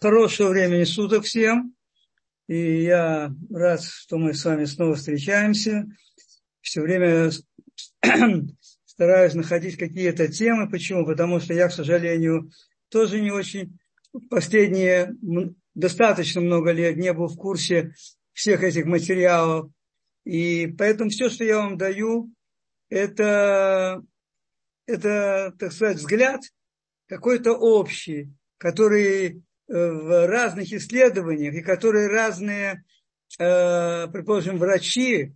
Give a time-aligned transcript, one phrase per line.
[0.00, 1.74] Хорошего времени суток всем.
[2.46, 5.86] И я рад, что мы с вами снова встречаемся.
[6.60, 7.30] Все время
[8.84, 10.70] стараюсь находить какие-то темы.
[10.70, 11.04] Почему?
[11.04, 12.52] Потому что я, к сожалению,
[12.90, 13.76] тоже не очень
[14.30, 15.16] последние
[15.74, 17.92] достаточно много лет не был в курсе
[18.32, 19.72] всех этих материалов.
[20.24, 22.32] И поэтому все, что я вам даю,
[22.88, 24.00] это,
[24.86, 26.40] это так сказать, взгляд
[27.08, 32.84] какой-то общий, который в разных исследованиях, и которые разные,
[33.38, 35.34] э, предположим, врачи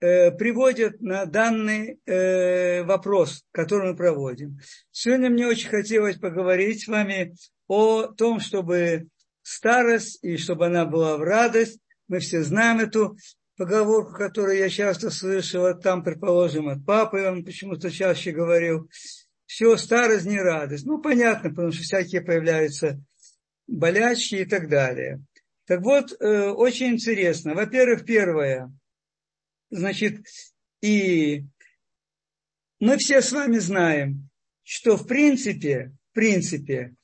[0.00, 4.58] э, приводят на данный э, вопрос, который мы проводим.
[4.92, 7.34] Сегодня мне очень хотелось поговорить с вами
[7.66, 9.08] о том, чтобы
[9.42, 11.80] старость и чтобы она была в радость.
[12.06, 13.16] Мы все знаем эту
[13.56, 18.88] поговорку, которую я часто слышал, там, предположим, от папы, он почему-то чаще говорил,
[19.46, 20.86] все, старость не радость.
[20.86, 23.00] Ну, понятно, потому что всякие появляются
[23.66, 25.22] болячки и так далее.
[25.66, 27.54] Так вот, э, очень интересно.
[27.54, 28.72] Во-первых, первое,
[29.70, 30.20] значит,
[30.82, 31.44] и
[32.80, 34.28] мы все с вами знаем,
[34.62, 36.94] что в принципе, в принципе,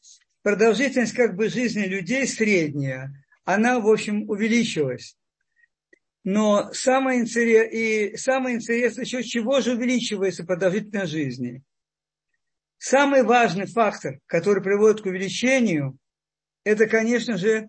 [0.43, 3.13] продолжительность как бы жизни людей средняя,
[3.45, 5.17] она, в общем, увеличилась.
[6.23, 11.63] Но самое интересное, и самое интересное, еще чего же увеличивается продолжительность жизни?
[12.77, 15.99] Самый важный фактор, который приводит к увеличению,
[16.65, 17.69] это, конечно же,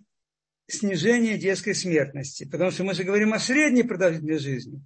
[0.68, 2.46] снижение детской смертности.
[2.46, 4.82] Потому что мы же говорим о средней продолжительности жизни.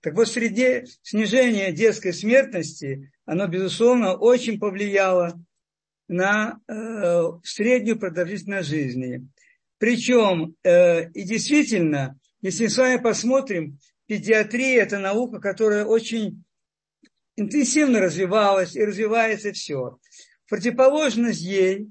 [0.00, 5.34] Так вот, среди снижение детской смертности, оно, безусловно, очень повлияло
[6.06, 9.26] на э, среднюю продолжительность жизни.
[9.78, 16.44] Причем, э, и действительно, если мы с вами посмотрим, педиатрия– это наука, которая очень
[17.36, 19.98] интенсивно развивалась и развивается все.
[20.48, 21.88] Противоположность ей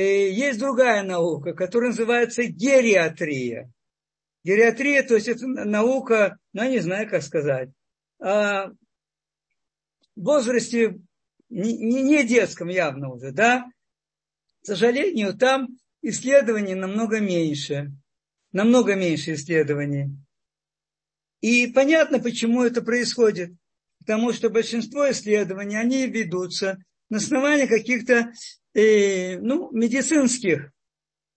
[0.00, 3.70] есть другая наука, которая называется гериатрия.
[4.44, 7.70] Гериатрия, то есть это наука, ну, я не знаю, как сказать,
[8.18, 8.70] о
[10.16, 10.98] возрасте
[11.48, 13.64] не, не детском явно уже, да.
[14.62, 15.68] К сожалению, там
[16.02, 17.92] исследований намного меньше,
[18.52, 20.10] намного меньше исследований.
[21.40, 23.52] И понятно, почему это происходит.
[23.98, 26.78] Потому что большинство исследований, они ведутся
[27.12, 28.32] на основании каких-то
[28.72, 30.72] э, ну, медицинских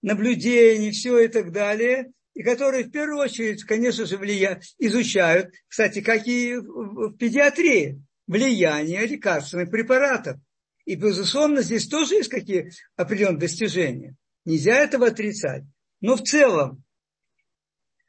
[0.02, 6.00] наблюдений, все и так далее, и которые в первую очередь, конечно же, влияют, изучают, кстати,
[6.00, 10.38] как и в педиатрии, влияние лекарственных препаратов.
[10.86, 14.16] И, безусловно, здесь тоже есть какие определенные достижения.
[14.46, 15.64] Нельзя этого отрицать.
[16.00, 16.86] Но в целом,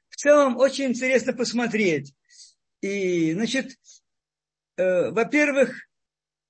[0.08, 2.14] в целом очень интересно посмотреть.
[2.80, 3.72] И, значит,
[4.76, 5.74] э, во-первых,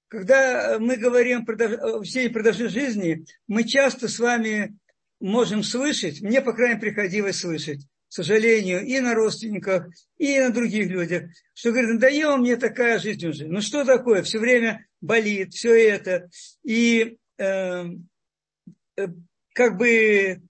[0.09, 4.77] когда мы говорим о всей продолжительности жизни, мы часто с вами
[5.21, 9.87] можем слышать, мне, по крайней мере, приходилось слышать, к сожалению, и на родственниках,
[10.19, 13.47] и на других людях, что говорят, надоела мне такая жизнь уже.
[13.47, 14.23] Ну что такое?
[14.23, 16.29] Все время болит, все это.
[16.63, 17.85] И э,
[18.97, 19.09] э,
[19.55, 20.41] как бы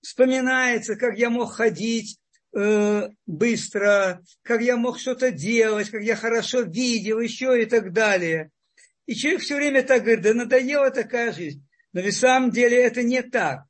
[0.00, 2.18] вспоминается, как я мог ходить
[2.54, 8.50] э, быстро, как я мог что-то делать, как я хорошо видел, еще и так далее.
[9.06, 11.66] И человек все время так говорит, да надоела такая жизнь.
[11.92, 13.64] Но ведь в самом деле это не так.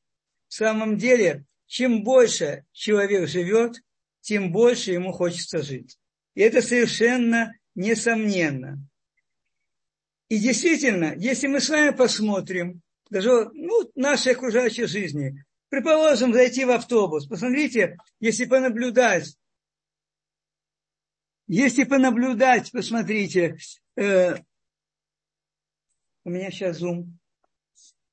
[0.49, 3.77] В самом деле, чем больше человек живет,
[4.21, 5.99] тем больше ему хочется жить.
[6.35, 8.79] И это совершенно несомненно.
[10.29, 16.71] И действительно, если мы с вами посмотрим, даже ну, нашей окружающей жизни, предположим, зайти в
[16.71, 19.37] автобус, посмотрите, если понаблюдать,
[21.47, 23.59] если понаблюдать, посмотрите,
[23.97, 24.37] э,
[26.25, 27.19] у меня сейчас зум.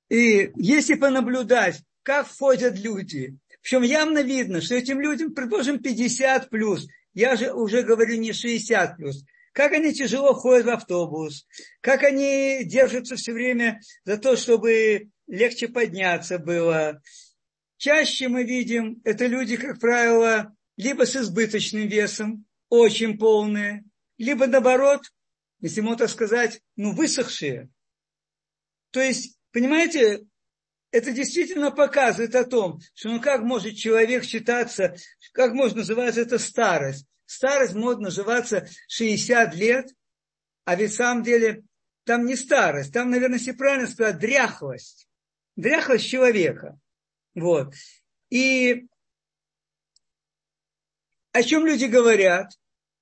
[0.10, 6.88] И если понаблюдать, как входят люди, причем явно видно, что этим людям, предположим, 50 плюс,
[7.14, 11.46] я же уже говорю не 60 плюс, как они тяжело ходят в автобус,
[11.82, 17.02] как они держатся все время за то, чтобы легче подняться было.
[17.78, 23.84] Чаще мы видим, это люди, как правило, либо с избыточным весом, очень полные,
[24.18, 25.02] либо наоборот,
[25.62, 27.70] если можно сказать, ну, высохшие.
[28.92, 30.26] То есть, понимаете,
[30.92, 34.96] это действительно показывает о том, что ну как может человек считаться,
[35.34, 37.06] как может называться это старость.
[37.26, 39.88] Старость может называться 60 лет,
[40.66, 41.64] а ведь в самом деле
[42.06, 45.08] там не старость, там, наверное, если правильно сказать, дряхлость.
[45.56, 46.80] Дряхлость человека.
[47.36, 47.74] Вот.
[48.32, 48.88] И
[51.32, 52.52] о чем люди говорят?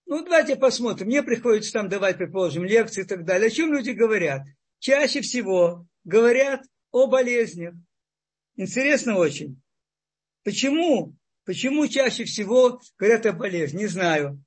[0.05, 1.07] Ну, давайте посмотрим.
[1.07, 3.47] Мне приходится там давать, предположим, лекции и так далее.
[3.47, 4.41] О чем люди говорят?
[4.79, 7.73] Чаще всего говорят о болезнях.
[8.55, 9.61] интересно очень.
[10.43, 11.15] Почему?
[11.45, 13.79] Почему чаще всего говорят о болезни?
[13.79, 14.43] Не знаю.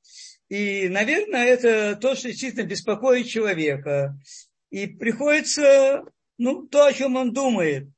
[0.48, 4.18] И, наверное, это то, что действительно беспокоит человека.
[4.70, 6.04] И приходится,
[6.38, 7.88] ну, то, о чем он думает.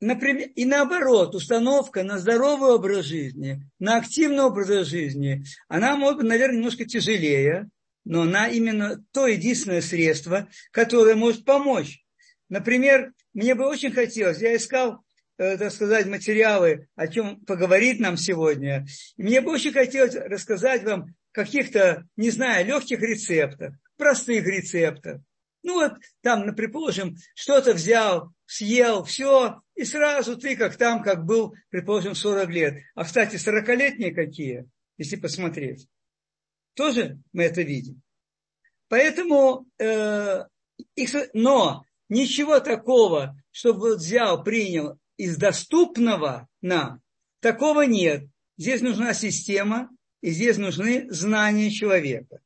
[0.00, 6.58] Например, и наоборот, установка на здоровый образ жизни, на активный образ жизни, она может наверное,
[6.58, 7.68] немножко тяжелее,
[8.04, 12.04] но она именно то единственное средство, которое может помочь.
[12.48, 15.04] Например, мне бы очень хотелось, я искал,
[15.36, 18.86] э, так сказать, материалы, о чем поговорить нам сегодня.
[19.16, 25.20] Мне бы очень хотелось рассказать вам каких-то, не знаю, легких рецептах, простых рецептах.
[25.62, 31.54] Ну вот там, предположим, что-то взял, съел, все, и сразу ты как там, как был,
[31.68, 32.74] предположим, 40 лет.
[32.94, 34.66] А, кстати, 40-летние какие,
[34.96, 35.86] если посмотреть.
[36.74, 38.02] Тоже мы это видим.
[38.88, 40.44] Поэтому, э,
[40.94, 47.02] их, но ничего такого, чтобы взял, принял из доступного нам,
[47.40, 48.24] такого нет.
[48.56, 52.40] Здесь нужна система, и здесь нужны знания человека.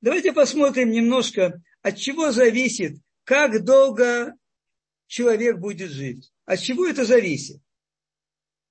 [0.00, 4.34] Давайте посмотрим немножко, от чего зависит, как долго
[5.06, 6.32] человек будет жить.
[6.44, 7.60] От чего это зависит?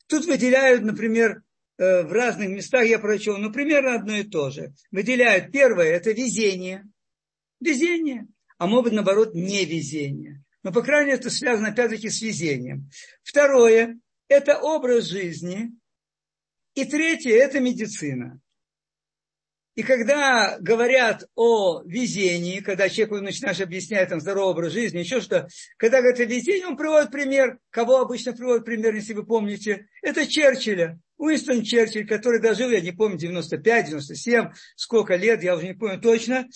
[0.08, 1.42] Тут выделяют, например,
[1.78, 4.74] в разных местах я прочел, ну, примерно одно и то же.
[4.92, 6.84] Выделяют первое, это везение.
[7.60, 8.28] Везение.
[8.58, 10.44] А может быть, наоборот, невезение.
[10.62, 12.90] Но, по крайней мере, это связано, опять-таки, с везением.
[13.24, 15.72] Второе, это образ жизни.
[16.76, 18.40] И третье, это медицина.
[19.76, 25.48] И когда говорят о везении, когда человеку начинаешь объяснять там здоровый образ жизни, еще что,
[25.78, 30.28] когда говорят о везении, он приводит пример, кого обычно приводит пример, если вы помните, это
[30.28, 31.00] Черчилля.
[31.18, 36.00] Уинстон Черчилль, который дожил, я не помню, 95, 97, сколько лет, я уже не помню
[36.00, 36.48] точно,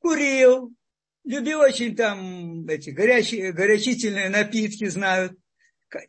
[0.00, 0.72] курил,
[1.24, 5.32] любил очень там эти горячие, горячительные напитки, знают.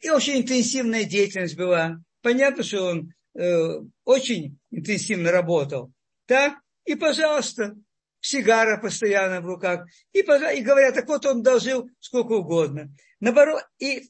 [0.01, 2.01] И очень интенсивная деятельность была.
[2.21, 5.91] Понятно, что он э, очень интенсивно работал.
[6.29, 7.75] Так, и, пожалуйста,
[8.21, 9.87] сигара постоянно в руках.
[10.13, 12.91] И, и говорят, так вот он дожил сколько угодно.
[13.19, 14.03] Наоборот, и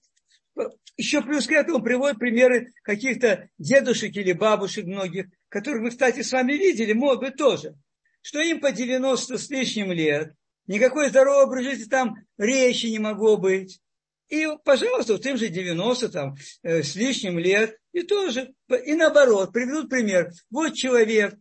[0.97, 6.33] еще плюс к этому приводит примеры каких-то дедушек или бабушек многих, которых вы, кстати, с
[6.33, 7.75] вами видели, может быть, тоже,
[8.21, 10.33] что им по 90 с лишним лет,
[10.67, 13.79] никакой здоровой образ жизни там речи не могло быть.
[14.27, 18.53] И, пожалуйста, вот им же 90 там, э, с лишним лет, и тоже,
[18.85, 20.33] и наоборот, приведут пример.
[20.51, 21.35] Вот человек,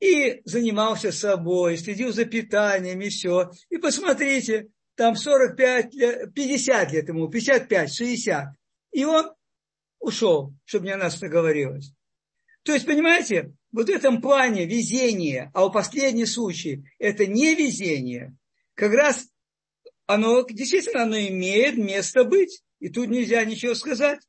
[0.00, 3.50] и занимался собой, следил за питанием и все.
[3.70, 8.48] И посмотрите, там 45 лет, 50 лет ему, 55, 60.
[8.92, 9.32] И он
[10.00, 11.92] ушел, чтобы не о нас наговорилось.
[12.62, 18.36] То есть, понимаете, вот в этом плане везение, а у последний случай это не везение,
[18.74, 19.28] как раз
[20.06, 22.62] оно действительно оно имеет место быть.
[22.80, 24.20] И тут нельзя ничего сказать.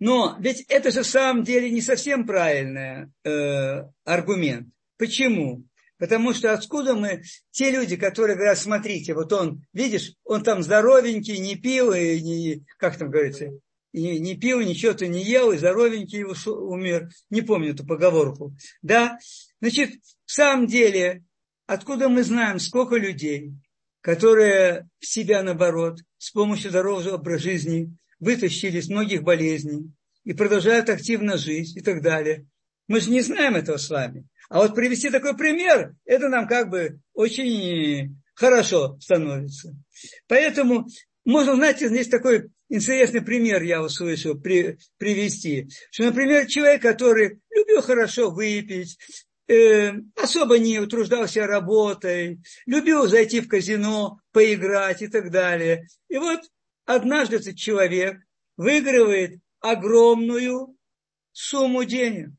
[0.00, 4.68] Но ведь это же в самом деле не совсем правильный э, аргумент.
[4.96, 5.64] Почему?
[5.98, 11.38] Потому что откуда мы, те люди, которые говорят, смотрите, вот он, видишь, он там здоровенький,
[11.38, 13.50] не пил, и не, как там говорится,
[13.92, 17.10] не, не пил, ничего-то не ел, и здоровенький умер.
[17.28, 18.54] Не помню эту поговорку.
[18.80, 19.18] Да?
[19.60, 21.22] Значит, в самом деле,
[21.66, 23.52] откуда мы знаем, сколько людей,
[24.00, 29.90] которые себя, наоборот, с помощью здорового образа жизни вытащили из многих болезней
[30.24, 32.46] и продолжают активно жить и так далее.
[32.86, 34.26] Мы же не знаем этого с вами.
[34.48, 39.74] А вот привести такой пример, это нам как бы очень хорошо становится.
[40.26, 40.86] Поэтому
[41.24, 45.68] можно, знаете, здесь такой интересный пример я услышал при, привести.
[45.90, 48.98] Что, например, человек, который любил хорошо выпить,
[49.46, 55.86] э, особо не утруждался работой, любил зайти в казино, поиграть и так далее.
[56.08, 56.40] И вот
[56.94, 58.20] однажды человек
[58.56, 60.76] выигрывает огромную
[61.32, 62.30] сумму денег.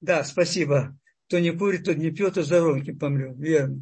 [0.00, 0.96] Да, спасибо
[1.34, 3.36] кто не курит, тот не пьет, а здоровеньким помрет.
[3.38, 3.80] Верно.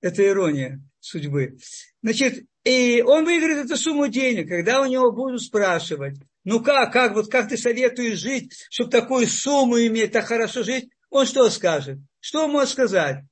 [0.00, 1.58] Это ирония судьбы.
[2.02, 7.14] Значит, и он выиграет эту сумму денег, когда у него будут спрашивать, ну как, как,
[7.14, 11.98] вот как ты советуешь жить, чтобы такую сумму иметь, так хорошо жить, он что скажет?
[12.20, 13.22] Что он может сказать?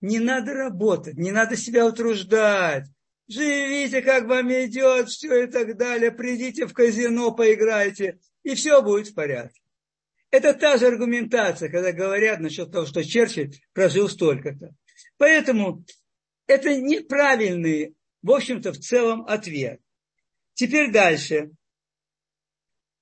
[0.00, 2.86] Не надо работать, не надо себя утруждать.
[3.28, 6.10] Живите, как вам идет, все и так далее.
[6.10, 9.60] Придите в казино, поиграйте, и все будет в порядке.
[10.30, 14.74] Это та же аргументация, когда говорят насчет того, что Черчилль прожил столько-то.
[15.18, 15.84] Поэтому
[16.46, 19.80] это неправильный, в общем-то, в целом ответ.
[20.54, 21.50] Теперь дальше.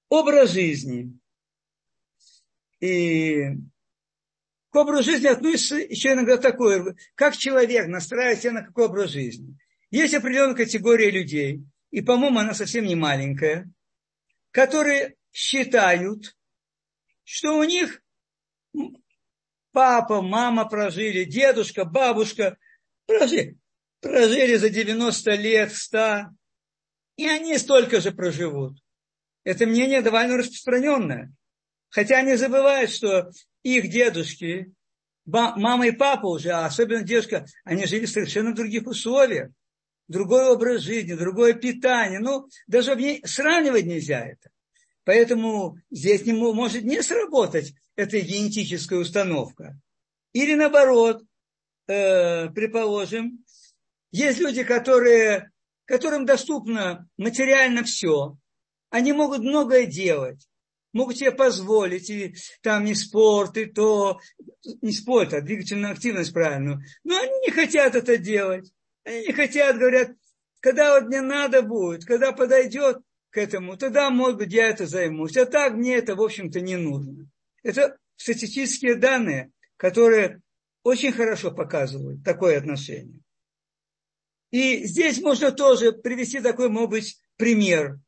[0.08, 1.18] Образ жизни.
[2.80, 3.44] И
[4.70, 9.56] к образу жизни относится еще иногда такое, как человек настраивает себя на какой образ жизни.
[9.90, 13.70] Есть определенная категория людей, и, по-моему, она совсем не маленькая,
[14.50, 16.36] которые считают,
[17.24, 18.02] что у них
[19.72, 22.56] папа, мама прожили, дедушка, бабушка
[23.06, 23.58] прожили,
[24.00, 26.30] прожили за 90 лет, 100,
[27.16, 28.78] и они столько же проживут.
[29.44, 31.32] Это мнение довольно распространенное.
[31.88, 33.30] Хотя они забывают, что
[33.62, 34.72] их дедушки,
[35.24, 39.50] мама и папа уже, а особенно дедушка, они жили в совершенно других условиях.
[40.08, 42.20] Другой образ жизни, другое питание.
[42.20, 44.50] Ну, даже сравнивать нельзя это.
[45.04, 49.78] Поэтому здесь не может не сработать эта генетическая установка.
[50.32, 51.22] Или наоборот,
[51.86, 53.44] э, предположим,
[54.12, 55.50] есть люди, которые,
[55.84, 58.36] которым доступно материально все.
[58.90, 60.46] Они могут многое делать
[60.96, 64.18] могут себе позволить, и там не спорт, и то,
[64.80, 66.80] не спорт, а двигательную активность правильную.
[67.04, 68.72] Но они не хотят это делать.
[69.06, 70.10] Они не хотят, говорят,
[70.58, 72.98] когда вот мне надо будет, когда подойдет
[73.30, 75.36] к этому, тогда, может быть, я это займусь.
[75.36, 77.30] А так мне это, в общем-то, не нужно.
[77.62, 80.42] Это статистические данные, которые
[80.82, 83.20] очень хорошо показывают такое отношение.
[84.50, 88.00] И здесь можно тоже привести такой, может быть, пример.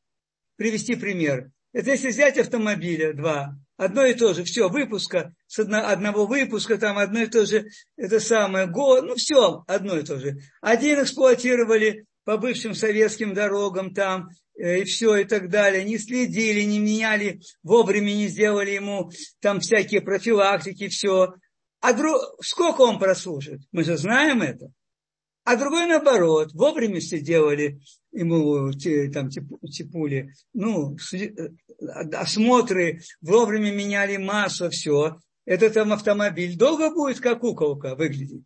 [0.57, 1.49] Привести пример.
[1.71, 6.77] Это если взять автомобиля два, одно и то же, все, выпуска, с одно, одного выпуска,
[6.77, 10.37] там одно и то же, это самое, год, ну все, одно и то же.
[10.61, 15.85] Один эксплуатировали по бывшим советским дорогам там, э, и все, и так далее.
[15.85, 21.33] Не следили, не меняли, вовремя не сделали ему там всякие профилактики, все.
[21.79, 23.61] А друг, сколько он прослужит?
[23.71, 24.71] Мы же знаем это.
[25.49, 28.71] А другой наоборот, вовремя все делали ему
[29.11, 31.47] там типули, ну, э,
[32.13, 35.17] осмотры, вовремя меняли масло, все.
[35.45, 38.45] Этот там автомобиль долго будет как куколка выглядеть.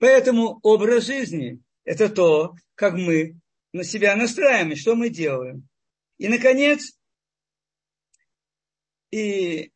[0.00, 3.36] Поэтому образ жизни– это то, как мы
[3.72, 5.66] на себя настраиваем, что мы делаем.
[6.18, 6.92] И, наконец,
[9.10, 9.72] и,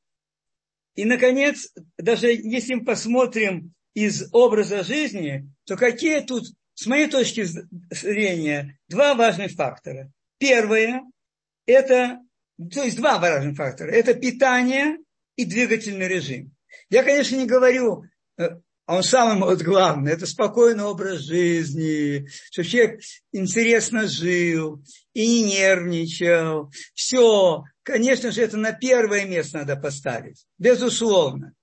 [0.97, 6.45] и, наконец, даже если мы посмотрим из образа жизни, то какие тут
[6.75, 7.47] с моей точки
[7.91, 10.11] зрения, два важных фактора.
[10.39, 11.03] Первое–
[11.67, 12.19] это,
[12.59, 13.91] то есть два важных фактора.
[13.91, 14.99] Это питание
[15.37, 16.53] и двигательный режим.
[16.91, 18.05] Я, конечно, не говорю,
[18.39, 18.49] э,
[18.87, 23.01] а он самый вот главный, это спокойный образ жизни, чтобы человек
[23.33, 24.83] интересно жил
[25.15, 26.71] и не нервничал.
[26.95, 31.55] Все, конечно же, это на первое место надо поставить, безусловно.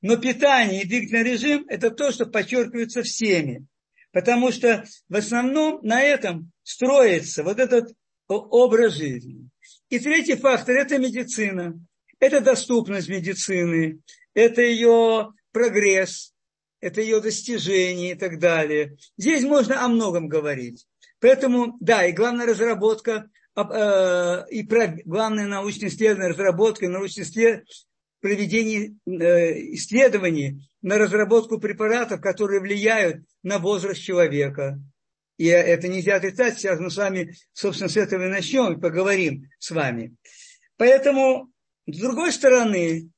[0.00, 3.66] Но питание и двигательный режим– это то, что подчеркивается всеми.
[4.12, 7.92] Потому что в основном на этом строится вот этот
[8.26, 9.48] образ жизни.
[9.90, 11.78] И третий фактор– это медицина.
[12.20, 14.00] Это доступность медицины,
[14.34, 16.32] это ее прогресс,
[16.80, 18.96] это ее достижения и так далее.
[19.16, 20.86] Здесь можно о многом говорить.
[21.20, 24.62] Поэтому, да, и главная разработка, э, и
[25.04, 27.24] главная научная исследование, разработка, научное
[28.20, 34.80] проведение э, исследований на разработку препаратов, которые влияют на возраст человека.
[35.36, 36.58] И это нельзя отрицать.
[36.58, 40.16] Сейчас мы с вами, собственно, с этого и начнем и поговорим с вами.
[40.76, 41.50] Поэтому,
[41.86, 43.10] с другой стороны,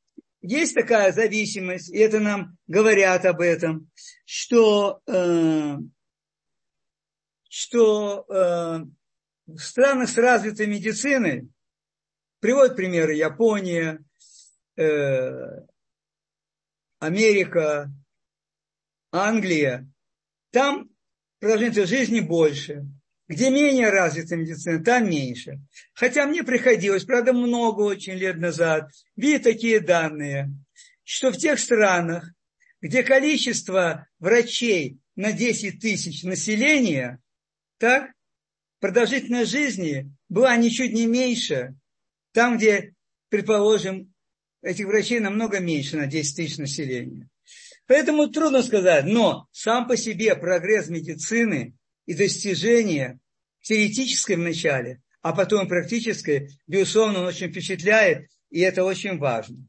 [0.42, 3.90] есть такая зависимость, и это нам говорят об этом,
[4.24, 5.76] что, э,
[7.48, 8.84] что э,
[9.46, 11.48] в странах с развитой медициной,
[12.40, 14.02] приводят примеры Япония,
[14.80, 15.66] э,
[16.98, 17.92] Америка,
[19.12, 19.86] Англия,
[20.52, 20.90] там
[21.38, 22.86] продолжительность жизни больше.
[23.28, 25.60] Где менее развита медицина, там меньше.
[25.92, 30.50] Хотя мне приходилось, правда, много очень лет назад, видеть такие данные,
[31.04, 32.28] что в тех странах,
[32.80, 37.20] где количество врачей на 10 тысяч населения,
[37.78, 38.10] так,
[38.80, 41.76] продолжительность жизни была ничуть не меньше,
[42.32, 42.94] там, где,
[43.28, 44.12] предположим,
[44.62, 47.28] этих врачей намного меньше на 10 тысяч населения.
[47.86, 51.74] Поэтому трудно сказать, но сам по себе прогресс медицины
[52.06, 53.18] и достижения
[53.62, 59.66] теоретической вначале, а потом практической, безусловно, он очень впечатляет, и это очень важно.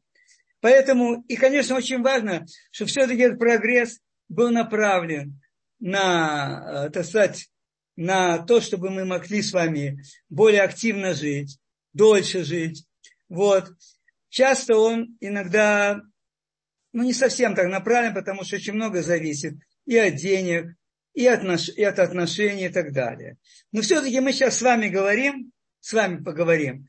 [0.60, 5.40] Поэтому, и, конечно, очень важно, чтобы все-таки этот прогресс был направлен
[5.80, 7.48] на, э, так сказать,
[7.96, 11.58] на то, чтобы мы могли с вами более активно жить,
[11.92, 12.86] дольше жить.
[13.28, 13.70] Вот.
[14.32, 16.00] Часто он иногда
[16.94, 20.74] ну, не совсем так направлен, потому что очень много зависит и от денег,
[21.12, 23.36] и от, наш, и от отношений и так далее.
[23.72, 26.86] Но все-таки мы сейчас с вами говорим, с вами поговорим,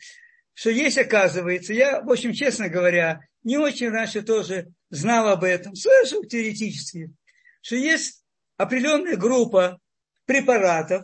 [0.54, 5.76] что есть, оказывается, я, в общем, честно говоря, не очень раньше тоже знал об этом,
[5.76, 7.12] слышал теоретически,
[7.60, 8.24] что есть
[8.56, 9.82] определенная группа
[10.24, 11.04] препаратов,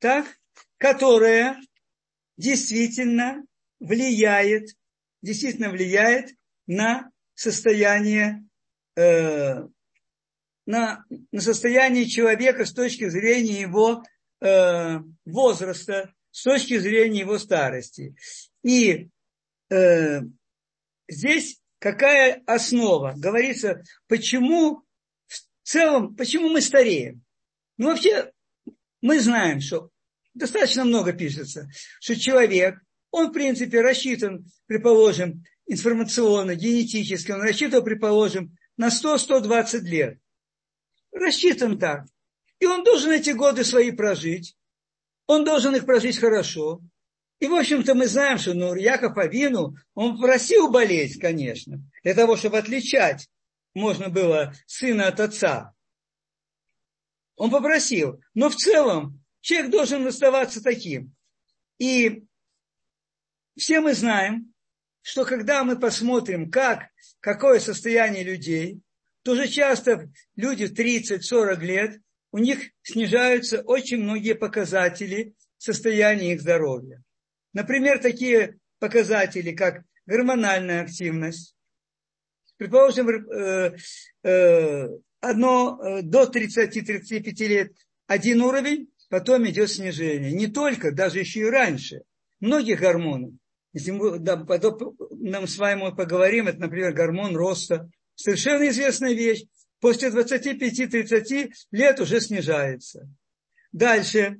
[0.00, 0.26] так,
[0.78, 1.60] которая
[2.36, 3.44] действительно
[3.78, 4.70] влияет,
[5.24, 6.30] действительно влияет
[6.66, 8.44] на состояние,
[8.96, 9.66] э,
[10.66, 14.04] на, на состояние человека с точки зрения его
[14.40, 18.14] э, возраста, с точки зрения его старости.
[18.62, 19.08] И
[19.70, 20.20] э,
[21.08, 23.14] здесь какая основа?
[23.16, 24.82] Говорится, почему
[25.26, 27.22] в целом, почему мы стареем?
[27.78, 28.30] Ну, вообще,
[29.00, 29.90] мы знаем, что
[30.34, 31.68] достаточно много пишется,
[32.00, 32.76] что человек,
[33.14, 40.18] он, в принципе, рассчитан, предположим, информационно, генетически, он рассчитан, предположим, на 100-120 лет.
[41.12, 42.06] Рассчитан так.
[42.58, 44.56] И он должен эти годы свои прожить.
[45.28, 46.80] Он должен их прожить хорошо.
[47.38, 52.34] И, в общем-то, мы знаем, что ну, Яков Авину, он просил болеть, конечно, для того,
[52.34, 53.28] чтобы отличать
[53.74, 55.72] можно было сына от отца.
[57.36, 58.20] Он попросил.
[58.34, 61.14] Но в целом человек должен оставаться таким.
[61.78, 62.23] И
[63.56, 64.52] все мы знаем,
[65.02, 66.88] что когда мы посмотрим, как,
[67.20, 68.80] какое состояние людей,
[69.22, 72.00] то уже часто люди 30-40 лет,
[72.32, 77.02] у них снижаются очень многие показатели состояния их здоровья.
[77.52, 81.54] Например, такие показатели, как гормональная активность.
[82.56, 83.76] Предположим, э,
[84.22, 84.88] э,
[85.20, 87.72] одно э, до 30-35 лет
[88.06, 90.32] один уровень, потом идет снижение.
[90.32, 92.02] Не только, даже еще и раньше.
[92.40, 93.32] Многих гормонов.
[93.74, 97.90] Если мы, да, потом, нам с вами поговорим, это, например, гормон роста.
[98.14, 99.44] Совершенно известная вещь.
[99.80, 103.08] После 25-30 лет уже снижается.
[103.72, 104.38] Дальше.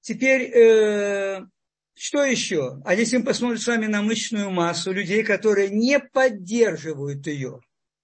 [0.00, 1.46] Теперь, э,
[1.94, 2.80] что еще?
[2.84, 7.60] А если мы посмотрим с вами на мышечную массу людей, которые не поддерживают ее,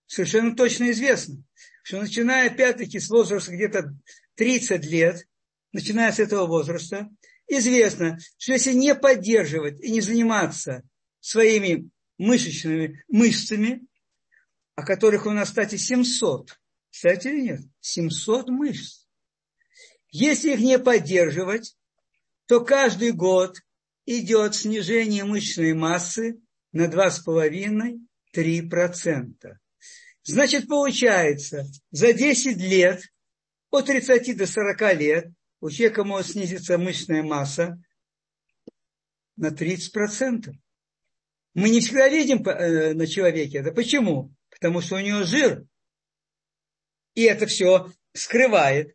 [0.06, 1.42] совершенно точно известно,
[1.82, 3.94] что начиная опять-таки с возраста где-то
[4.36, 5.26] 30 лет,
[5.72, 7.10] начиная с этого возраста,
[7.48, 10.82] известно, что если не поддерживать и не заниматься
[11.20, 13.86] своими мышечными мышцами,
[14.74, 16.58] о которых у нас, кстати, 700,
[16.90, 17.60] кстати или нет?
[17.80, 19.06] 700 мышц.
[20.10, 21.76] Если их не поддерживать,
[22.46, 23.58] то каждый год
[24.06, 26.40] идет снижение мышечной массы
[26.72, 29.34] на 2,5-3%.
[30.22, 33.02] Значит, получается, за 10 лет,
[33.70, 35.26] от 30 до 40 лет,
[35.60, 37.82] у человека может снизиться мышечная масса
[39.36, 40.52] на 30%.
[41.54, 43.72] Мы не всегда видим э, на человеке это.
[43.72, 44.34] Почему?
[44.50, 45.64] Потому что у него жир.
[47.14, 48.94] И это все скрывает,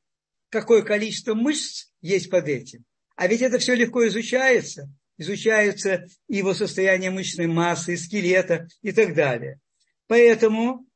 [0.49, 2.85] какое количество мышц есть под этим.
[3.15, 4.91] А ведь это все легко изучается.
[5.17, 9.59] Изучается его состояние мышечной массы, скелета и так далее.
[10.07, 10.87] Поэтому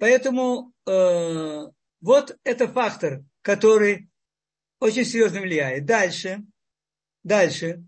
[0.00, 1.60] Поэтому э,
[2.00, 4.10] вот это фактор, который
[4.78, 5.84] очень серьезно влияет.
[5.84, 6.44] Дальше,
[7.22, 7.84] дальше.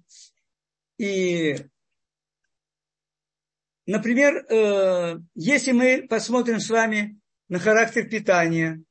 [0.99, 1.57] И,
[3.87, 8.83] например, э, если мы посмотрим с вами на характер питания,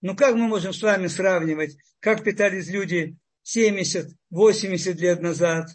[0.00, 5.68] ну как мы можем с вами сравнивать, как питались люди 70-80 лет назад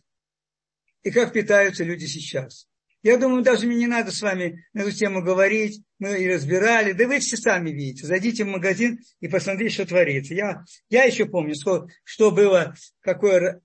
[1.04, 2.68] и как питаются люди сейчас?
[3.06, 5.84] Я думаю, даже мне не надо с вами на эту тему говорить.
[6.00, 6.92] Мы и разбирали.
[6.94, 8.08] Да вы все сами видите.
[8.08, 10.34] Зайдите в магазин и посмотрите, что творится.
[10.34, 13.62] Я, я еще помню, что, что было, какое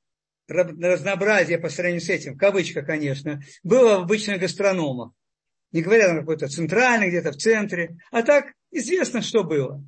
[0.46, 5.12] разнообразие по сравнению с этим, в кавычках, конечно, было в обычных гастрономах.
[5.72, 7.96] Не говоря на какой-то центральный, где-то в центре.
[8.10, 9.82] А так известно, что было.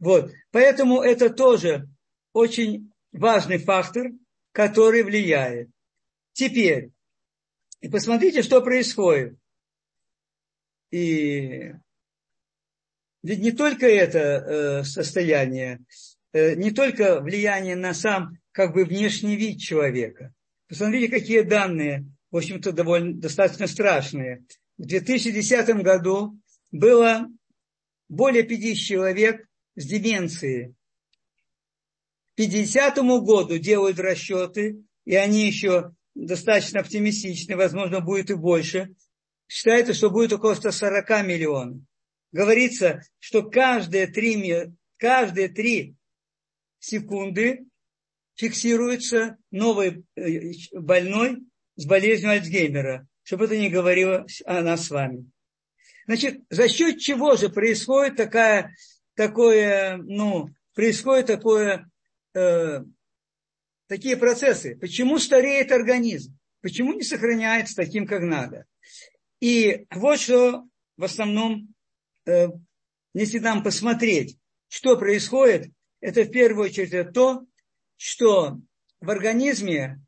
[0.00, 0.32] Вот.
[0.50, 1.90] Поэтому это тоже
[2.32, 4.12] очень важный фактор,
[4.52, 5.68] который влияет.
[6.32, 6.92] Теперь,
[7.80, 9.36] и посмотрите, что происходит.
[10.90, 11.72] И
[13.22, 15.80] ведь не только это э, состояние,
[16.32, 20.32] э, не только влияние на сам как бы внешний вид человека.
[20.68, 24.44] Посмотрите, какие данные, в общем-то, довольно достаточно страшные.
[24.76, 26.38] В 2010 году
[26.70, 27.28] было
[28.08, 30.74] более 50 человек с деменцией.
[32.32, 38.94] К 50 году делают расчеты, и они еще достаточно оптимистичны, возможно, будет и больше.
[39.46, 41.82] Считается, что будет около 140 миллионов.
[42.32, 45.94] Говорится, что каждые три, каждые три
[46.78, 47.64] секунды
[48.34, 51.38] фиксируется новый э, больной
[51.76, 55.30] с болезнью Альцгеймера, чтобы это не говорило о нас с вами.
[56.06, 58.74] Значит, за счет чего же происходит такая,
[59.14, 61.88] такое, ну, происходит такое
[62.34, 62.80] э,
[63.88, 64.76] такие процессы.
[64.76, 66.38] Почему стареет организм?
[66.60, 68.66] Почему не сохраняется таким, как надо?
[69.40, 70.64] И вот что
[70.96, 71.74] в основном,
[72.26, 72.48] э,
[73.14, 75.70] если нам посмотреть, что происходит,
[76.00, 77.44] это в первую очередь то,
[77.96, 78.60] что
[79.00, 80.00] в организме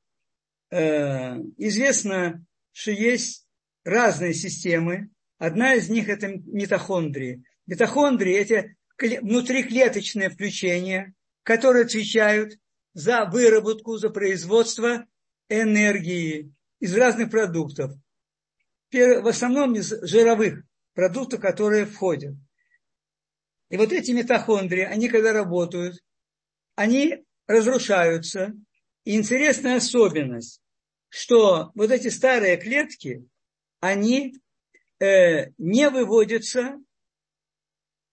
[0.71, 3.47] э, известно, что есть
[3.85, 5.11] разные системы.
[5.39, 7.43] Одна из них это митохондрии.
[7.67, 8.75] Митохондрии– это
[9.23, 12.59] внутриклеточные включения, которые отвечают
[12.95, 15.07] за выработку, за производство
[15.49, 17.93] энергии из разных продуктов.
[18.93, 22.35] В основном из жировых продуктов, которые входят.
[23.69, 26.03] И вот эти митохондрии, они когда работают,
[26.75, 28.53] они разрушаются.
[29.05, 30.61] И интересная особенность,
[31.09, 33.27] что вот эти старые клетки,
[33.81, 34.35] они
[34.99, 36.79] э, не выводятся,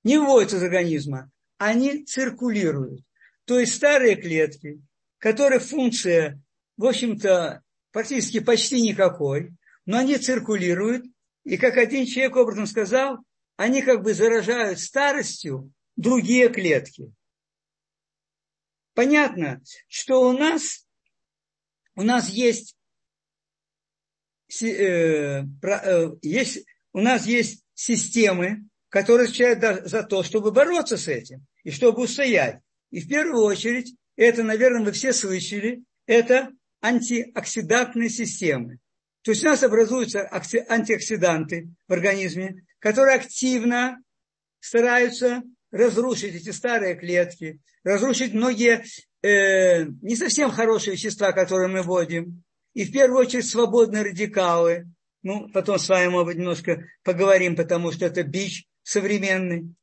[0.04, 3.07] не выводятся из организма, они циркулируют.
[3.48, 4.82] То есть старые клетки,
[5.20, 6.42] которых функция,
[6.76, 9.54] в общем-то, практически почти никакой,
[9.86, 11.06] но они циркулируют,
[11.46, 13.20] и как один человек образом сказал,
[13.56, 17.14] они как бы заражают старостью другие клетки.
[18.94, 20.86] Понятно, что у нас,
[21.96, 22.76] у нас есть,
[24.62, 31.48] э, э, есть, у нас есть системы, которые отвечают за то, чтобы бороться с этим
[31.64, 32.62] и чтобы устоять.
[32.92, 36.50] И в первую очередь, это, наверное, вы все слышали, это
[36.82, 38.80] антиоксидантные системы.
[39.24, 43.98] То есть у нас образуются антиоксиданты в организме, которые активно
[44.60, 48.86] стараются разрушить эти старые клетки, разрушить многие
[49.22, 52.44] э, не совсем хорошие вещества, которые мы вводим.
[52.74, 54.86] И в первую очередь свободные радикалы.
[55.24, 59.74] Ну, потом с вами, может быть, немножко поговорим, потому что это бич современный.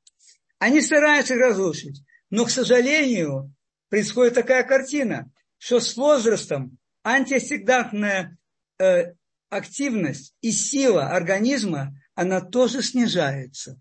[0.58, 2.00] Они стараются их разрушить.
[2.34, 3.54] Но, к сожалению,
[3.90, 8.36] происходит такая картина, что с возрастом антиоксидантная
[8.80, 9.12] э,
[9.50, 13.80] активность и сила организма, она тоже снижается.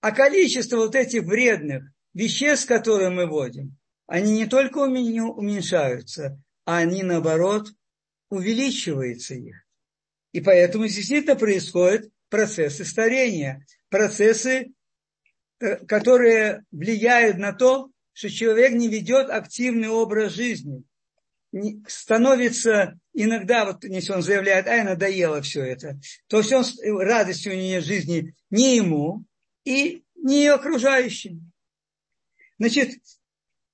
[0.00, 7.04] А количество вот этих вредных веществ, которые мы вводим, они не только уменьшаются, а они,
[7.04, 7.68] наоборот,
[8.30, 9.64] увеличиваются их.
[10.32, 14.72] И поэтому действительно происходят процессы старения, процессы,
[15.86, 20.82] которые влияют на то, что человек не ведет активный образ жизни–
[21.86, 27.80] становится иногда, вот если он заявляет, ай, надоело все это, то все радости у нее
[27.80, 29.24] жизни не ему
[29.64, 31.52] и не окружающим.
[32.58, 32.98] Значит,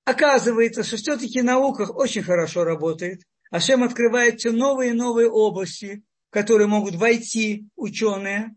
[0.05, 3.23] оказывается, что все-таки наука очень хорошо работает.
[3.51, 8.55] Ашем открывает все новые и новые области, в которые могут войти ученые.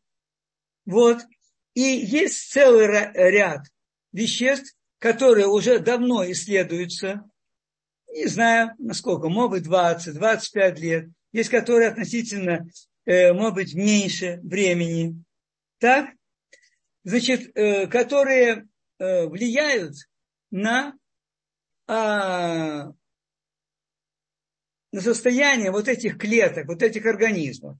[0.85, 1.19] Вот.
[1.73, 3.65] И есть целый ряд
[4.11, 7.29] веществ, которые уже давно исследуются,
[8.13, 11.09] не знаю, насколько, может быть, 20, 25 лет.
[11.31, 12.67] Есть, которые относительно,
[13.05, 15.23] э, может быть, меньше времени.
[15.79, 16.11] Так?
[17.03, 18.67] Значит, э, которые
[18.99, 19.95] э, влияют
[20.51, 20.93] на,
[21.87, 22.93] а,
[24.91, 27.77] на состояние вот этих клеток, вот этих организмов.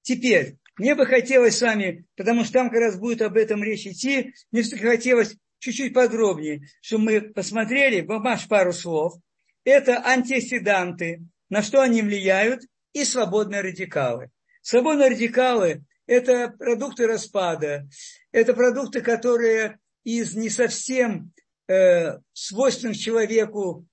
[0.00, 3.86] Теперь, мне бы хотелось с вами, потому что там как раз будет об этом речь
[3.86, 9.14] идти, мне все-таки хотелось чуть-чуть подробнее, чтобы мы посмотрели, бумаж пару слов–
[9.64, 14.30] это антиоксиданты, на что они влияют, и свободные радикалы.
[14.60, 17.88] Свободные радикалы– это продукты распада,
[18.32, 21.32] это продукты, которые из не совсем
[21.68, 23.86] э, свойственных человеку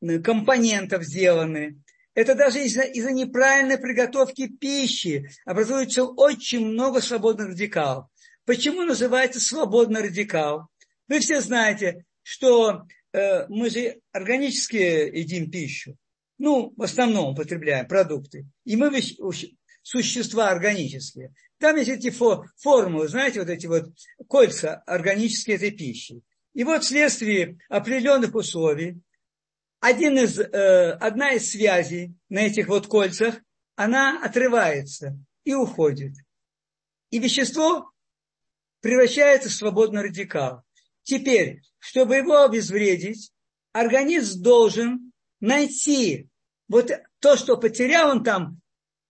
[0.00, 1.82] э, компонентов сделаны.
[2.14, 8.06] Это даже из-за, из неправильной приготовки пищи образуется очень много свободных радикалов.
[8.44, 10.68] Почему называется свободный радикал?
[11.08, 14.76] Вы все знаете, что Э, мы же органически
[15.16, 15.96] едим пищу.
[16.38, 18.44] Ну, в основном употребляем продукты.
[18.64, 18.90] И мы
[19.82, 21.32] существа органические.
[21.58, 23.84] Там есть эти формулы, знаете, вот эти вот
[24.26, 26.22] кольца органические этой пищи.
[26.54, 29.00] И вот вследствие определенных условий
[29.84, 33.34] один из, э, одна из связей на этих вот кольцах,
[33.76, 36.14] она отрывается и уходит.
[37.10, 37.92] И вещество
[38.80, 40.62] превращается в свободный радикал.
[41.02, 43.30] Теперь, чтобы его обезвредить,
[43.72, 46.30] организм должен найти
[46.66, 48.62] вот то, что потерял он там,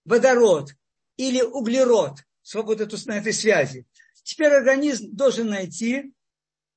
[0.03, 0.71] водород
[1.15, 2.17] или углерод,
[2.53, 3.85] вот эту, на этой связи.
[4.23, 6.11] Теперь организм должен найти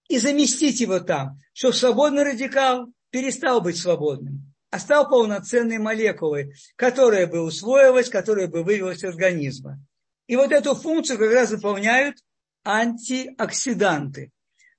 [0.07, 7.27] и заместить его там, чтобы свободный радикал перестал быть свободным, а стал полноценной молекулой, которая
[7.27, 9.81] бы усвоилась, которая бы вывелась из организма.
[10.27, 12.16] И вот эту функцию как раз выполняют
[12.64, 14.31] антиоксиданты.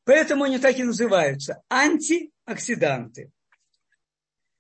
[0.04, 3.32] Поэтому они так и называются антиоксиданты.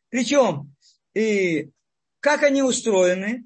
[0.09, 0.75] Причем,
[1.13, 1.69] и
[2.19, 3.43] как они устроены?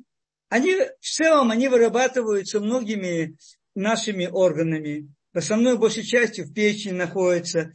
[0.50, 3.36] Они в целом они вырабатываются многими
[3.76, 5.10] нашими органами.
[5.34, 7.72] В основной большей частью в печени находится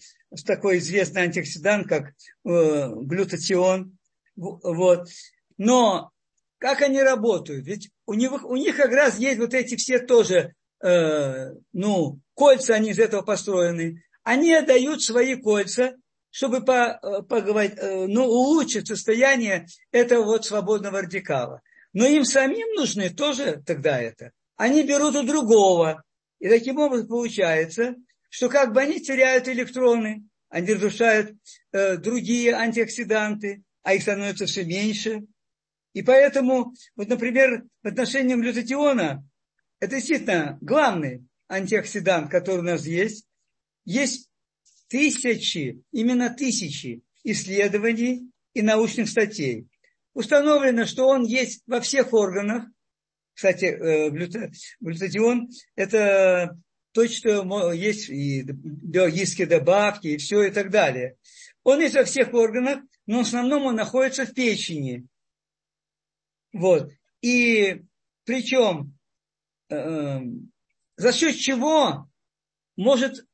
[0.46, 2.12] такой известный антиоксидант, как
[2.44, 3.98] э, глютатион.
[4.36, 5.08] Вот.
[5.56, 6.10] Но
[6.58, 7.66] как они работают?
[7.66, 12.74] Ведь у них, у них как раз есть вот эти все тоже, э, ну, кольца,
[12.74, 14.02] они из этого построены.
[14.22, 15.94] Они отдают свои кольца,
[16.30, 21.60] чтобы по, э, поговорить, э, ну, улучшить состояние этого вот свободного радикала.
[21.92, 24.32] Но им самим нужны тоже тогда это.
[24.56, 26.02] Они берут у другого.
[26.40, 27.96] И таким образом получается,
[28.30, 31.36] что как бы они теряют электроны, они разрушают
[31.72, 35.24] э, другие антиоксиданты, а их становится все меньше.
[35.94, 39.26] И поэтому, вот, например, в отношении глютатиона,
[39.80, 43.26] это действительно главный антиоксидант, который у нас есть.
[43.84, 44.28] Есть
[44.88, 49.68] тысячи, именно тысячи исследований и научных статей.
[50.14, 52.64] Установлено, что он есть во всех органах.
[53.38, 54.10] Кстати, э,
[54.80, 56.58] глютатион– это
[56.90, 61.14] то, что есть и биологические добавки, и все, и так далее.
[61.62, 65.06] Он есть во всех органах, но в основном он находится в печени.
[66.52, 66.90] Вот.
[67.22, 67.84] И
[68.24, 68.98] причем
[69.68, 70.50] э, эм,
[70.96, 72.08] за счет чего
[72.74, 73.24] может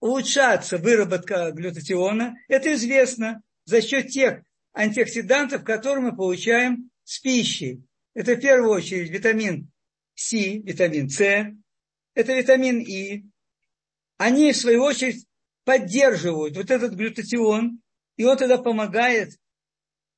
[0.00, 7.84] улучшаться выработка глютатиона, это известно за счет тех антиоксидантов, которые мы получаем с пищей.
[8.14, 9.70] Это в первую очередь витамин
[10.14, 11.52] С, витамин С,
[12.14, 13.24] это витамин И.
[14.16, 15.26] Они, в свою очередь,
[15.64, 17.80] поддерживают вот этот глютатион,
[18.16, 19.32] и он тогда помогает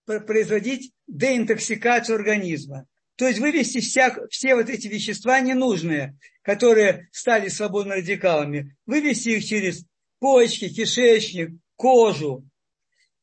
[0.04, 2.86] производить деинтоксикацию организма.
[3.16, 9.44] То есть вывести вся, все вот эти вещества ненужные, которые стали свободно радикалами, вывести их
[9.46, 9.86] через
[10.18, 12.46] почки, кишечник, кожу.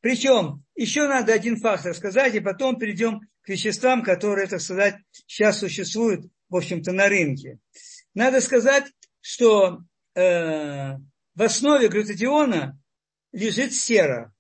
[0.02, 5.60] Причем еще надо один факт рассказать, и потом перейдем к веществам, которые, так сказать, сейчас
[5.60, 7.60] существуют, в общем-то, на рынке.
[8.14, 8.86] Надо сказать,
[9.22, 9.82] что
[10.16, 10.96] э,
[11.36, 12.80] в основе глютатиона
[13.32, 14.34] лежит сера.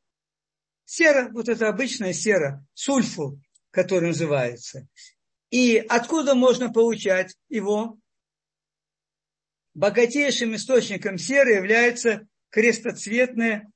[0.85, 3.35] Сера, вот это обычная сера, сульфур,
[3.71, 4.87] который называется.
[5.49, 7.97] И откуда можно получать его?
[9.73, 13.71] Богатейшим источником серы являются крестоцветные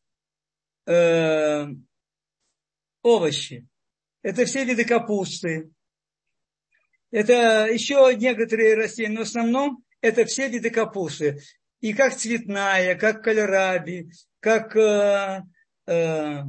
[0.86, 1.66] э,
[3.02, 3.68] овощи.
[4.28, 5.70] Это все виды капусты.
[7.12, 11.40] Это еще некоторые растения, но в основном это все виды капусты.
[11.80, 14.12] И как цветная, как кальраби,
[14.42, 15.44] как э,
[15.86, 16.44] э,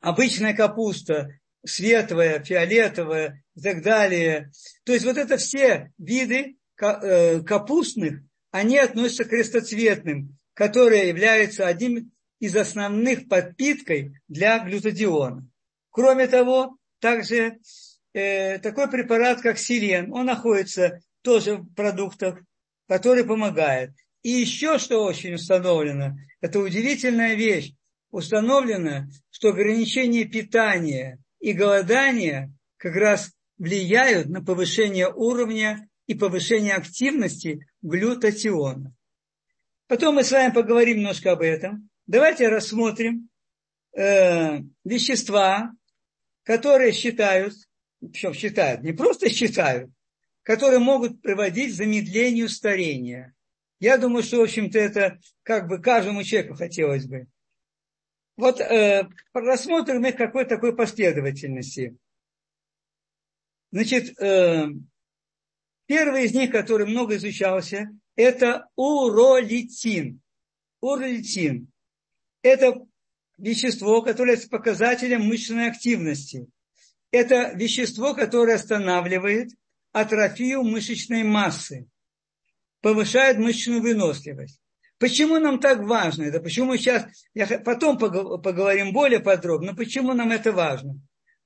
[0.00, 1.30] обычная капуста,
[1.64, 4.50] светлая, фиолетовая и так далее.
[4.84, 8.20] То есть вот это все виды э, капустных,
[8.50, 15.46] они относятся к крестоцветным, которые являются одним из основных подпиткой для глютадиона.
[15.90, 17.58] Кроме того, также
[18.12, 22.40] э, такой препарат, как сирен, он находится тоже в продуктах,
[22.88, 23.90] который помогает.
[24.22, 27.72] И еще что очень установлено, это удивительная вещь,
[28.10, 37.66] установлено, что ограничение питания и голодания как раз влияют на повышение уровня и повышение активности
[37.82, 38.94] глютатиона.
[39.86, 41.88] Потом мы с вами поговорим немножко об этом.
[42.06, 43.28] Давайте рассмотрим
[43.96, 45.72] э, вещества,
[46.42, 47.54] которые считают,
[48.00, 49.90] причем считают, не просто считают,
[50.42, 53.34] которые могут приводить к замедлению старения.
[53.78, 57.26] Я думаю, что, в общем-то, это как бы каждому человеку хотелось бы.
[58.36, 61.96] Вот э, рассмотрим их какой такой последовательности.
[63.70, 64.66] Значит, э,
[65.86, 70.20] первый из них, который много изучался, это уролитин.
[70.80, 71.70] Уролитин.
[72.42, 72.86] Это
[73.40, 76.46] вещество, которое с показателем мышечной активности.
[77.10, 79.50] Это вещество, которое останавливает
[79.92, 81.88] атрофию мышечной массы,
[82.80, 84.60] повышает мышечную выносливость.
[84.98, 86.40] Почему нам так важно это?
[86.40, 91.00] Почему сейчас, я, потом поговорим более подробно, почему нам это важно?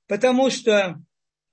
[0.06, 1.00] Потому что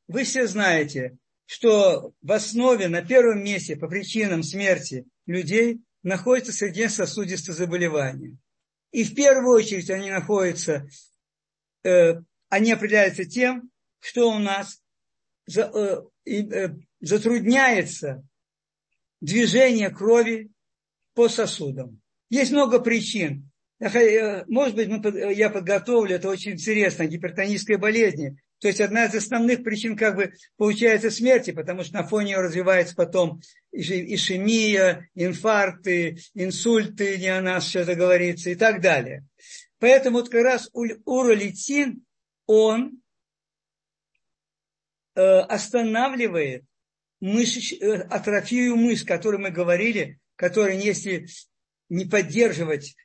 [0.07, 7.55] вы все знаете, что в основе, на первом месте по причинам смерти людей находятся сердечно-сосудистые
[7.55, 8.37] заболевания.
[8.91, 10.87] И в первую очередь они находятся,
[11.83, 14.81] э, они определяются тем, что у нас
[15.45, 15.71] за,
[16.25, 18.23] э, э, затрудняется
[19.21, 20.51] движение крови
[21.13, 22.01] по сосудам.
[22.29, 23.49] Есть много причин.
[23.79, 28.37] Э, может быть, мы, я подготовлю, это очень интересно, гипертонической болезни.
[28.61, 32.41] То есть одна из основных причин как бы получается смерти, потому что на фоне ее
[32.41, 39.25] развивается потом ишемия, инфаркты, инсульты, не о нас все это говорится и так далее.
[39.79, 42.05] Поэтому вот как раз уролитин,
[42.45, 43.01] он
[45.15, 46.63] э, останавливает
[47.19, 51.25] мышеч, э, атрофию мышц, о которой мы говорили, который, если
[51.89, 52.95] не поддерживать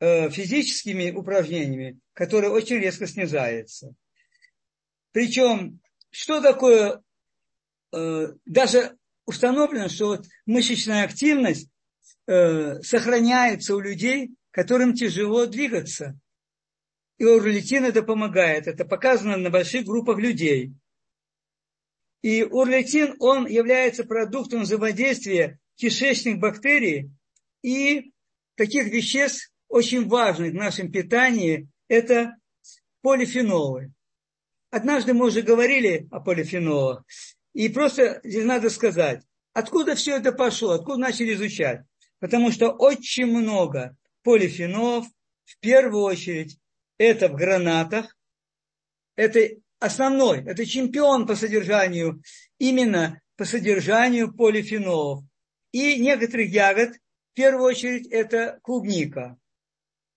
[0.00, 3.94] э, физическими упражнениями, который очень резко снижается.
[5.16, 7.02] Причем, что такое,
[7.90, 11.70] э, даже установлено, что вот мышечная активность
[12.26, 16.20] э, сохраняется у людей, которым тяжело двигаться.
[17.16, 18.66] И урлитин это помогает.
[18.66, 20.74] Это показано на больших группах людей.
[22.20, 27.10] И урлитин, он является продуктом взаимодействия кишечных бактерий
[27.62, 28.12] и
[28.54, 32.36] таких веществ, очень важных в нашем питании, это
[33.00, 33.94] полифенолы.
[34.76, 37.02] Однажды мы уже говорили о полифенолах.
[37.54, 39.22] И просто здесь надо сказать,
[39.54, 41.80] откуда все это пошло, откуда начали изучать.
[42.18, 45.06] Потому что очень много полифенолов,
[45.46, 46.58] в первую очередь,
[46.98, 48.18] это в гранатах,
[49.16, 52.22] это основной, это чемпион по содержанию,
[52.58, 55.24] именно по содержанию полифенолов.
[55.72, 56.90] И некоторых ягод,
[57.32, 59.38] в первую очередь, это клубника.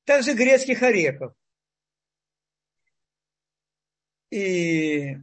[0.04, 1.34] Также грецких орехов.
[4.32, 5.18] И,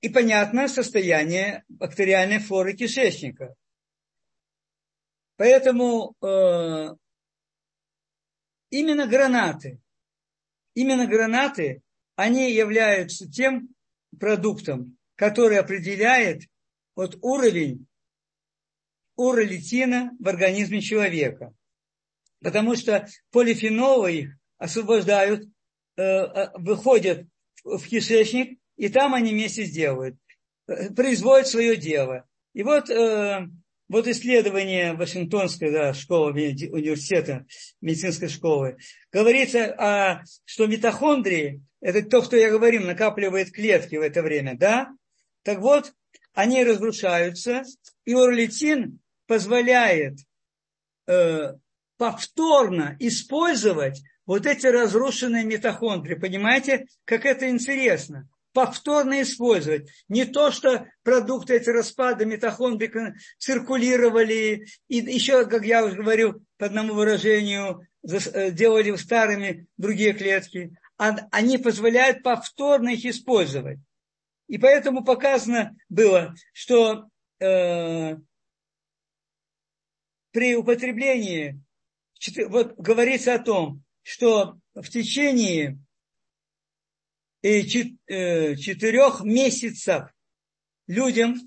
[0.00, 3.54] и понятно состояние бактериальной флоры кишечника.
[5.36, 6.94] Поэтому э,
[8.70, 9.80] именно гранаты,
[10.74, 11.82] именно гранаты,
[12.16, 13.74] они являются тем
[14.20, 16.42] продуктом, который определяет
[16.94, 17.86] вот уровень
[19.16, 21.54] уролитина в организме человека.
[22.40, 25.48] Потому что полифенолы их освобождают,
[25.96, 27.26] э, э, выходят
[27.64, 30.16] в кишечник, и там они вместе сделают,
[30.68, 32.24] э, производят свое дело.
[32.52, 32.88] И вот
[33.88, 37.46] вот исследование Вашингтонской да, школы, университета,
[37.80, 38.78] медицинской школы,
[39.12, 44.88] говорится, о, что митохондрии, это то, что я говорил, накапливает клетки в это время, да?
[45.42, 45.92] Так вот,
[46.32, 47.62] они разрушаются,
[48.04, 50.18] и орлитин позволяет
[51.06, 51.52] э,
[51.98, 56.14] повторно использовать вот эти разрушенные митохондрии.
[56.14, 58.28] Понимаете, как это интересно?
[58.54, 59.90] повторно использовать.
[60.08, 66.66] Не то, что продукты эти распада митохондрий циркулировали, и еще, как я уже говорил, по
[66.66, 73.78] одному выражению, э, делали старыми другие клетки, а они позволяют повторно их использовать.
[74.46, 77.08] И поэтому показано было, что
[77.40, 78.16] э,
[80.30, 81.60] при употреблении,
[82.46, 85.78] вот говорится о том, что в течение
[87.44, 90.08] Э, четырех месяцев
[90.86, 91.38] людям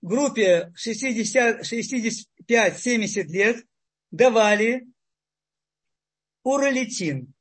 [0.00, 3.62] в группе 65-70 лет
[4.10, 4.86] давали
[6.44, 7.34] уролитин.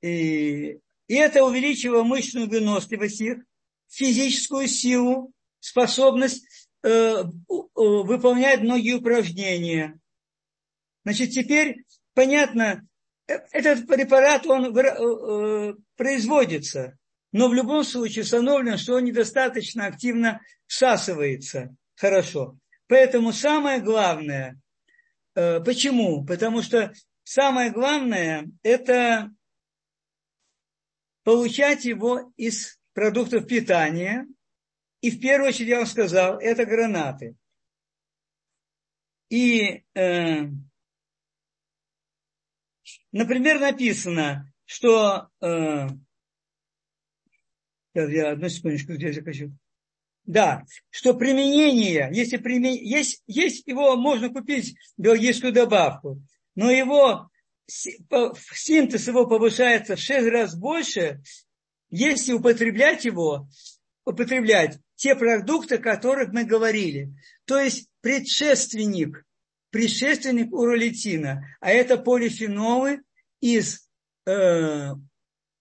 [0.00, 3.44] И, это увеличивало мышечную выносливость их,
[3.88, 7.26] физическую силу, способность э, э,
[7.74, 10.00] выполнять многие упражнения.
[11.06, 12.84] Значит, теперь понятно,
[13.28, 16.98] этот препарат, он э, э, производится,
[17.30, 22.58] но в любом случае установлено, что он недостаточно активно всасывается хорошо.
[22.88, 24.60] Поэтому самое главное,
[25.36, 26.26] э, почему?
[26.26, 26.92] Потому что
[27.22, 29.30] самое главное– это
[31.22, 34.26] получать его из продуктов питания.
[35.02, 37.36] И в первую очередь, я вам сказал, это гранаты.
[39.30, 40.46] И э,
[43.12, 45.28] Например, написано, что...
[45.40, 45.88] Э,
[47.94, 49.52] я одну секундочку здесь хочу.
[50.24, 52.74] Да, что применение, если примен...
[52.74, 56.20] есть, есть его, можно купить биологическую добавку,
[56.56, 57.30] но его
[57.66, 61.22] синтез его повышается в 6 раз больше,
[61.90, 63.48] если употреблять его,
[64.04, 67.14] употреблять те продукты, о которых мы говорили.
[67.44, 69.24] То есть предшественник
[69.70, 73.02] предшественник уролитина, а это полифенолы
[73.40, 73.88] из
[74.26, 74.92] э,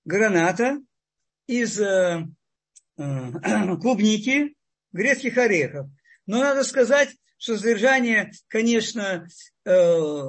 [0.06, 0.80] граната,
[1.48, 2.26] из э,
[2.98, 4.56] э, клубники,
[4.92, 5.88] грецких орехов.
[6.26, 9.28] Но надо сказать, что содержание, конечно,
[9.66, 10.22] э,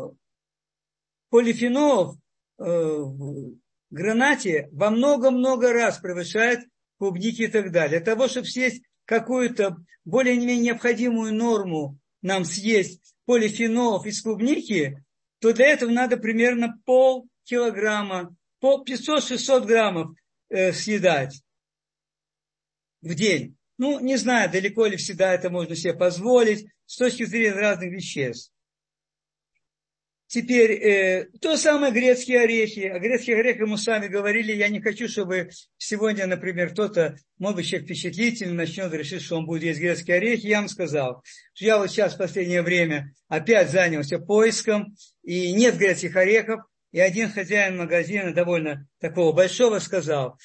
[1.30, 2.16] полифенолов
[2.58, 3.56] э, в
[3.90, 6.60] гранате во много-много раз превышает
[6.98, 8.00] клубники и так далее.
[8.00, 15.02] Для того, чтобы съесть какую-то более-менее необходимую норму нам съесть полифенолов из клубники,
[15.38, 20.16] то для этого надо примерно пол килограмма, по 500-600 граммов
[20.48, 21.40] э, съедать
[23.00, 23.56] в день.
[23.78, 28.52] Ну, не знаю, далеко ли всегда это можно себе позволить с точки зрения разных веществ.
[30.28, 32.80] Теперь, э, то самое грецкие орехи.
[32.80, 34.52] О грецких орехах мы сами говорили.
[34.52, 37.86] Я не хочу, чтобы сегодня, например, кто-то, может быть, человек
[38.52, 40.46] начнет решить, что он будет есть грецкие орехи.
[40.46, 41.22] Я вам сказал,
[41.54, 46.60] что я вот сейчас в последнее время опять занялся поиском, и нет грецких орехов.
[46.90, 50.38] И один хозяин магазина, довольно такого большого, сказал,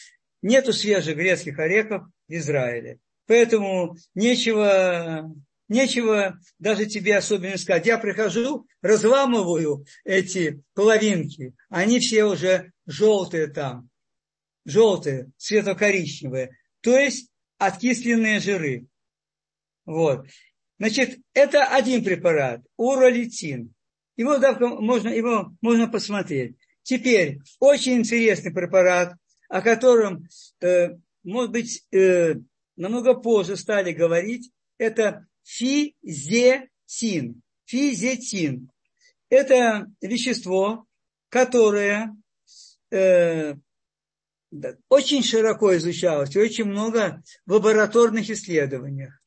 [0.44, 3.00] нету свежих грецких орехов в Израиле.
[3.26, 5.34] Поэтому нечего
[5.72, 7.86] нечего даже тебе особенно сказать.
[7.86, 13.90] Я прихожу, разламываю эти половинки, они все уже желтые там,
[14.66, 16.52] желтые, светло-коричневые,
[16.82, 18.86] то есть откисленные жиры.
[19.86, 20.28] Вот.
[20.78, 23.74] Значит, это один препарат, уролитин.
[24.18, 26.58] Его, да, можно, его можно посмотреть.
[26.84, 29.16] Теперь, очень интересный препарат,
[29.48, 30.28] о котором,
[30.60, 30.90] э,
[31.24, 32.36] может быть, э,
[32.76, 37.42] намного позже стали говорить, это физетин.
[37.66, 38.70] Физетин.
[39.30, 40.86] Это вещество,
[41.30, 42.16] которое
[42.92, 43.56] э,
[44.90, 49.22] очень широко изучалось, очень много в лабораторных исследованиях.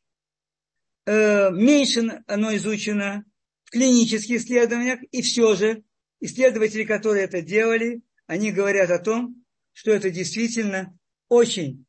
[1.07, 3.25] Э, меньше оно изучено
[3.65, 5.83] в клинических исследованиях, и все же
[6.21, 10.97] исследователи, которые это делали, они говорят о том, что это действительно
[11.29, 11.85] очень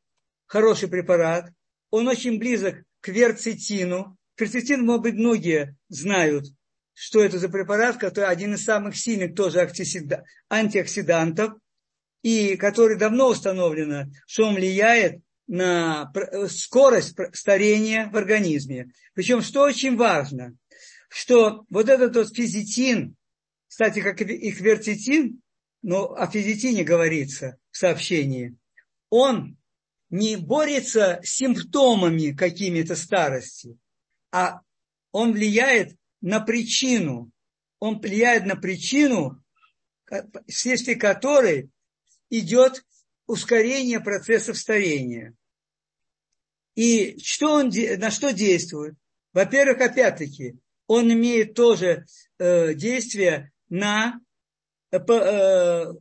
[0.46, 1.52] хороший препарат,
[1.90, 6.46] он очень близок к верцитину, Кверцетин, может быть, многие знают,
[6.92, 9.60] что это за препарат, который один из самых сильных тоже
[10.50, 11.54] антиоксидантов,
[12.22, 16.12] и который давно установлено, что он влияет на
[16.48, 18.90] скорость старения в организме.
[19.14, 20.56] Причем, что очень важно,
[21.08, 23.14] что вот этот вот физитин,
[23.68, 25.40] кстати, как и кверцетин,
[25.82, 28.56] но о физитине говорится в сообщении,
[29.08, 29.56] он
[30.10, 33.78] не борется с симптомами какими-то старости,
[34.36, 34.60] а
[35.12, 37.30] он влияет на причину.
[37.78, 39.42] Он влияет на причину,
[40.46, 41.70] вследствие которой
[42.28, 42.84] идет
[43.26, 45.34] ускорение процессов старения.
[46.74, 48.94] И что он, на что действует?
[49.32, 50.56] Во-первых, опять-таки,
[50.86, 52.04] он имеет тоже
[52.38, 54.20] э, действие на,
[54.90, 55.92] э, э,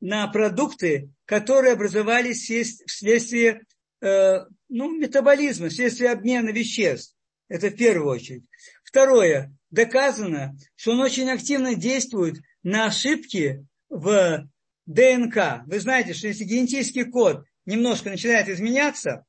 [0.00, 2.50] на продукты, которые образовались
[2.86, 3.62] вследствие
[4.00, 7.13] э, ну, метаболизма, вследствие обмена веществ.
[7.54, 8.42] Это в первую очередь.
[8.82, 9.56] Второе.
[9.70, 14.50] Доказано, что он очень активно действует на ошибки в
[14.86, 15.62] ДНК.
[15.64, 19.24] Вы знаете, что если генетический код немножко начинает изменяться,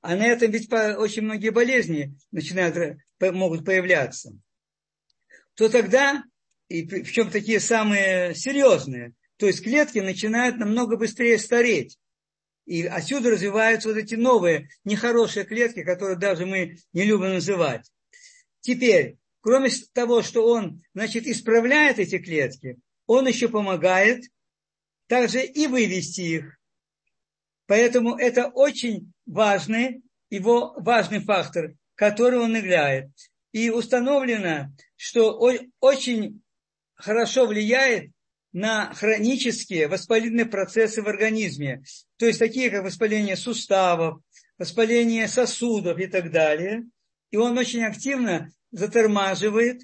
[0.00, 4.32] а на этом ведь очень многие болезни начинают, могут появляться,
[5.54, 6.24] то тогда,
[6.66, 11.96] и причем такие самые серьезные, то есть клетки начинают намного быстрее стареть.
[12.70, 17.90] И отсюда развиваются вот эти новые нехорошие клетки, которые даже мы не любим называть.
[18.60, 24.22] Теперь, кроме того, что он, значит, исправляет эти клетки, он еще помогает
[25.08, 26.60] также и вывести их.
[27.66, 33.10] Поэтому это очень важный, его важный фактор, который он играет.
[33.50, 35.40] И установлено, что
[35.80, 36.40] очень
[36.94, 38.12] хорошо влияет
[38.52, 41.82] на хронические воспалительные процессы в организме,
[42.16, 44.20] то есть такие как воспаление суставов,
[44.58, 46.84] воспаление сосудов и так далее.
[47.30, 49.82] И он очень активно затормаживает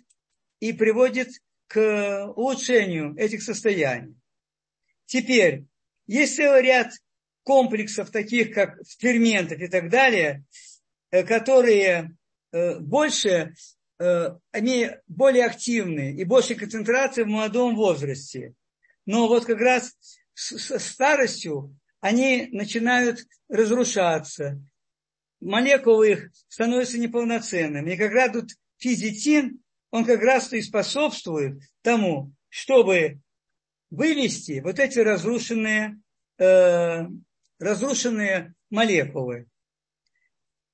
[0.60, 1.28] и приводит
[1.68, 4.14] к улучшению этих состояний.
[5.06, 5.64] Теперь,
[6.06, 6.92] есть целый ряд
[7.42, 10.44] комплексов, таких как ферментов и так далее,
[11.10, 12.16] э, которые
[12.52, 13.54] э, больше
[13.98, 18.54] они более активны и больше концентрации в молодом возрасте.
[19.06, 19.96] Но вот как раз
[20.34, 24.60] с старостью они начинают разрушаться.
[25.40, 27.92] Молекулы их становятся неполноценными.
[27.92, 33.20] И как раз тут физитин, он как раз и способствует тому, чтобы
[33.90, 36.00] вывести вот эти разрушенные,
[36.38, 37.06] э,
[37.58, 39.46] разрушенные молекулы.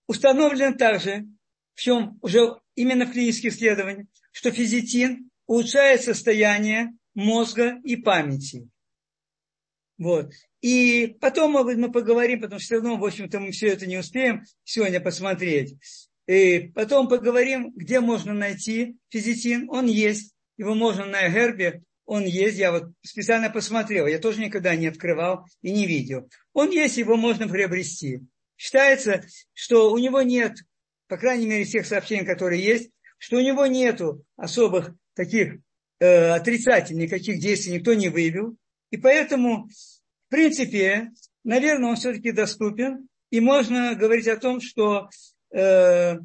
[0.07, 1.27] Установлено также,
[1.75, 8.69] в чем уже именно в клинических исследованиях, что физитин улучшает состояние мозга и памяти.
[9.99, 10.33] Вот.
[10.61, 14.45] И потом мы поговорим, потому что все равно, в общем-то, мы все это не успеем
[14.65, 15.77] сегодня посмотреть.
[16.27, 19.69] И потом поговорим, где можно найти физитин.
[19.71, 20.35] Он есть.
[20.57, 21.83] Его можно на гербе.
[22.05, 22.59] Он есть.
[22.59, 24.07] Я вот специально посмотрел.
[24.07, 26.29] Я тоже никогда не открывал и не видел.
[26.53, 28.21] Он есть, его можно приобрести.
[28.57, 30.57] Считается, что у него нет
[31.13, 32.89] по крайней мере, всех сообщений, которые есть,
[33.19, 35.59] что у него нету особых таких
[36.01, 38.57] э, отрицательных никаких действий никто не выявил.
[38.91, 41.11] И поэтому, в принципе,
[41.45, 43.09] наверное, он все-таки доступен.
[43.29, 45.11] И можно говорить о том, что
[45.55, 46.17] э,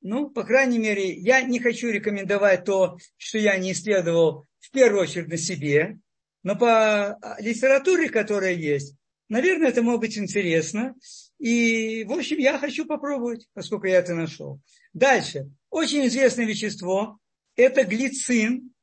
[0.00, 5.02] ну, по крайней мере, я не хочу рекомендовать то, что я не исследовал в первую
[5.02, 5.98] очередь на себе,
[6.42, 8.94] но по а, литературе, которая есть,
[9.28, 10.94] наверное, это может быть интересно.
[11.38, 14.60] И, в общем, я хочу попробовать, поскольку я это нашел.
[14.92, 15.48] Дальше.
[15.70, 17.18] Очень известное вещество–
[17.56, 18.74] это глицин.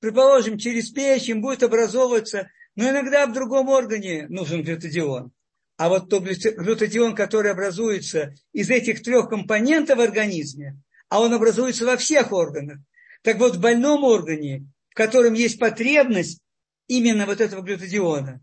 [0.00, 5.32] предположим, через печень будет образовываться, но иногда в другом органе нужен глютадион.
[5.78, 11.84] А вот тот глютатион, который образуется из этих трех компонентов в организме, а он образуется
[11.84, 12.78] во всех органах.
[13.22, 16.40] Так вот, в больном органе, в котором есть потребность
[16.86, 18.40] именно вот этого глютатиона,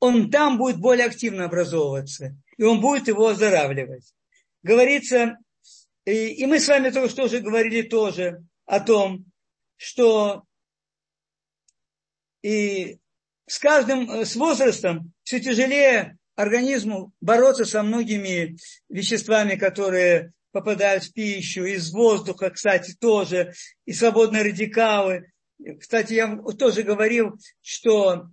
[0.00, 4.12] он там будет более активно образовываться, и он будет его оздоравливать.
[4.62, 5.36] Говорится,
[6.04, 9.24] и, и мы с вами только что уже говорили тоже о том,
[9.76, 10.44] что
[12.42, 12.98] и
[13.46, 18.56] с каждым, э, с возрастом все тяжелее организму бороться со многими
[18.88, 23.52] веществами, которые попадают в пищу, из воздуха, кстати, тоже,
[23.86, 25.32] и свободные радикалы.
[25.80, 28.28] Кстати, я тоже говорил, что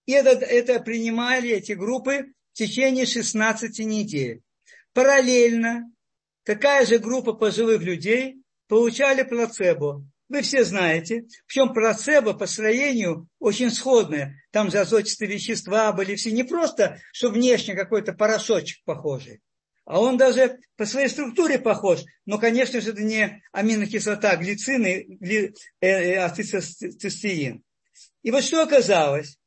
[0.06, 4.42] И это, это принимали эти группы в течение 16 недель.
[4.94, 5.92] Параллельно
[6.44, 10.06] такая же группа пожилых людей получали плацебо.
[10.34, 14.42] Вы все знаете, причем плацебо по строению очень сходное.
[14.50, 19.42] Там же азотистые вещества были все не просто, что внешне какой-то порошочек похожий,
[19.86, 22.02] а он даже по своей структуре похож.
[22.26, 27.62] Но, конечно же, это не аминокислота, глицин и гли, э, э, ацетилцистеин.
[28.24, 29.38] И вот что оказалось?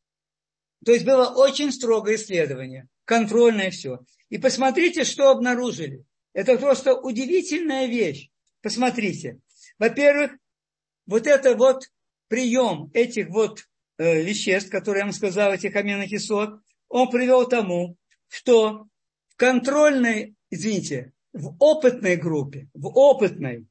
[0.84, 3.98] То есть было очень строгое исследование, контрольное все.
[4.28, 6.04] И посмотрите, что обнаружили.
[6.32, 8.28] Это просто удивительная вещь.
[8.62, 9.40] Посмотрите.
[9.80, 10.30] Во-первых,
[11.06, 11.90] вот это вот
[12.28, 13.66] прием этих вот
[13.98, 17.96] э, веществ, которые я вам сказал, этих аминокислот, он привел к тому,
[18.28, 18.86] что
[19.28, 23.66] в контрольной, извините, в опытной группе, в опытной,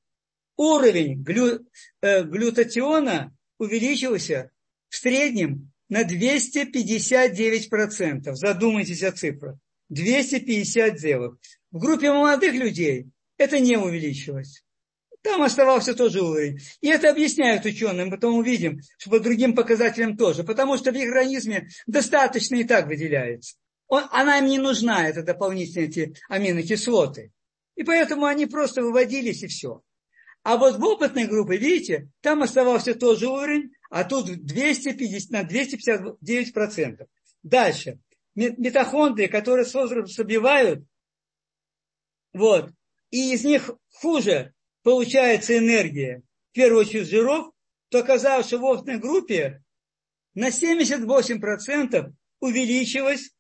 [0.58, 1.66] уровень глю,
[2.02, 4.52] э, глютатиона увеличился
[4.90, 8.36] в среднем на 259%.
[8.36, 9.58] Задумайтесь о цифрах.
[9.90, 11.34] 259.
[11.72, 13.08] В группе молодых людей
[13.38, 14.65] это не увеличилось.
[15.26, 16.60] Там оставался тоже уровень.
[16.82, 20.44] И это объясняют ученым, потом увидим, что по другим показателям тоже.
[20.44, 23.56] Потому что в их организме достаточно и так выделяется.
[23.88, 27.32] Он, она им не нужна, это дополнительные эти аминокислоты.
[27.76, 29.82] И поэтому они просто выводились и все.
[30.44, 35.44] А вот в опытной группе, видите, там оставался тот же уровень, а тут 250, на
[35.44, 37.08] 259 процентов.
[37.42, 37.98] Дальше.
[38.36, 40.86] Митохондрии, которые с возрастом собивают,
[42.32, 42.70] вот,
[43.10, 44.54] и из них хуже
[44.86, 46.22] получается энергия,
[46.52, 47.52] в первую очередь жиров,
[47.90, 49.64] то оказалось, что в опытной группе
[50.36, 53.32] на 78% увеличилось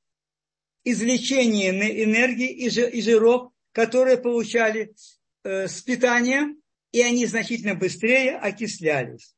[0.83, 1.69] извлечение
[2.03, 4.95] энергии и жиров, которые получали
[5.43, 6.55] э, с питания,
[6.91, 9.35] и они значительно быстрее окислялись.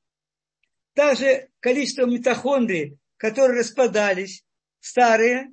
[0.93, 4.45] Также количество митохондрий, которые распадались,
[4.79, 5.49] старые,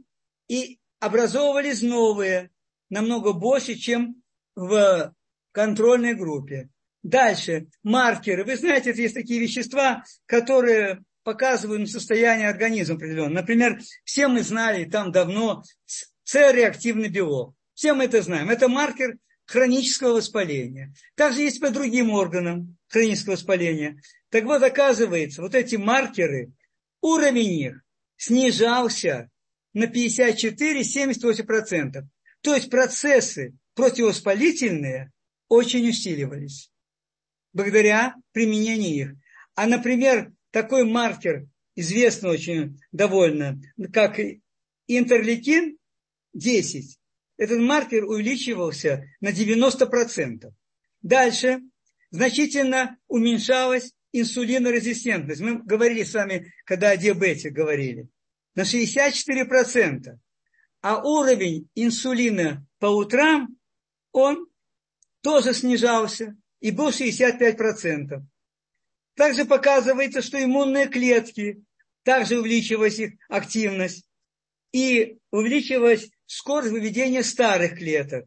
[0.46, 2.52] и образовывались новые,
[2.90, 4.22] намного больше, чем
[4.54, 5.12] в
[5.54, 6.68] контрольной группе.
[7.02, 8.44] Дальше, маркеры.
[8.44, 13.40] Вы знаете, есть такие вещества, которые показывают состояние организма определенного.
[13.40, 15.62] Например, все мы знали там давно
[16.24, 17.54] С-реактивный белок.
[17.74, 18.50] Все мы это знаем.
[18.50, 20.92] Это маркер хронического воспаления.
[21.14, 24.00] Также есть по другим органам хронического воспаления.
[24.30, 26.50] Так вот, оказывается, вот эти маркеры,
[27.00, 27.80] уровень их
[28.16, 29.30] снижался
[29.72, 32.02] на 54-78%.
[32.40, 35.12] То есть процессы противовоспалительные
[35.54, 36.70] очень усиливались
[37.52, 39.16] благодаря применению их.
[39.54, 41.46] А, например, такой маркер,
[41.76, 43.60] известный очень довольно,
[43.92, 44.18] как
[44.88, 45.78] интерлейкин
[46.34, 46.98] 10,
[47.36, 50.50] этот маркер увеличивался на 90%.
[51.02, 51.60] Дальше
[52.10, 55.40] значительно уменьшалась инсулинорезистентность.
[55.40, 58.08] Мы говорили с вами, когда о диабете говорили.
[58.54, 60.16] На 64%.
[60.82, 63.48] А уровень инсулина по утрам,
[64.12, 64.46] он
[65.24, 68.20] тоже снижался и был 65%.
[69.16, 71.64] Также показывается, что иммунные клетки,
[72.02, 74.06] также увеличивалась их активность
[74.72, 78.26] и увеличивалась скорость выведения старых клеток.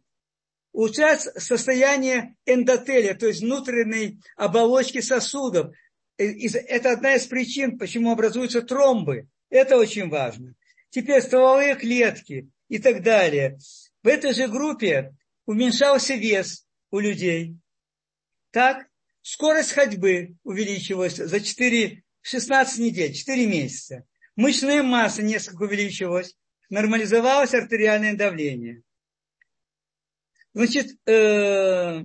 [0.72, 5.76] Улучшается состояние эндотелия, то есть внутренней оболочки сосудов.
[6.18, 9.28] Это одна из причин, почему образуются тромбы.
[9.52, 10.56] Это очень важно.
[10.90, 13.60] Теперь стволовые клетки и так далее.
[14.02, 15.14] В этой же группе
[15.46, 17.58] уменьшался вес у людей.
[18.52, 18.88] Так,
[19.22, 24.06] скорость ходьбы увеличилась за 4, 16 недель, 4 месяца.
[24.36, 26.36] Мышечная масса несколько увеличилась
[26.70, 28.84] нормализовалось артериальное давление.
[30.54, 32.04] Значит, э,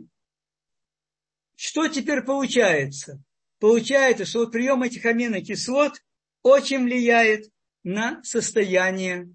[1.57, 3.23] что теперь получается?
[3.59, 6.03] Получается, что прием этих аминокислот
[6.43, 7.51] очень влияет
[7.85, 9.33] на состояние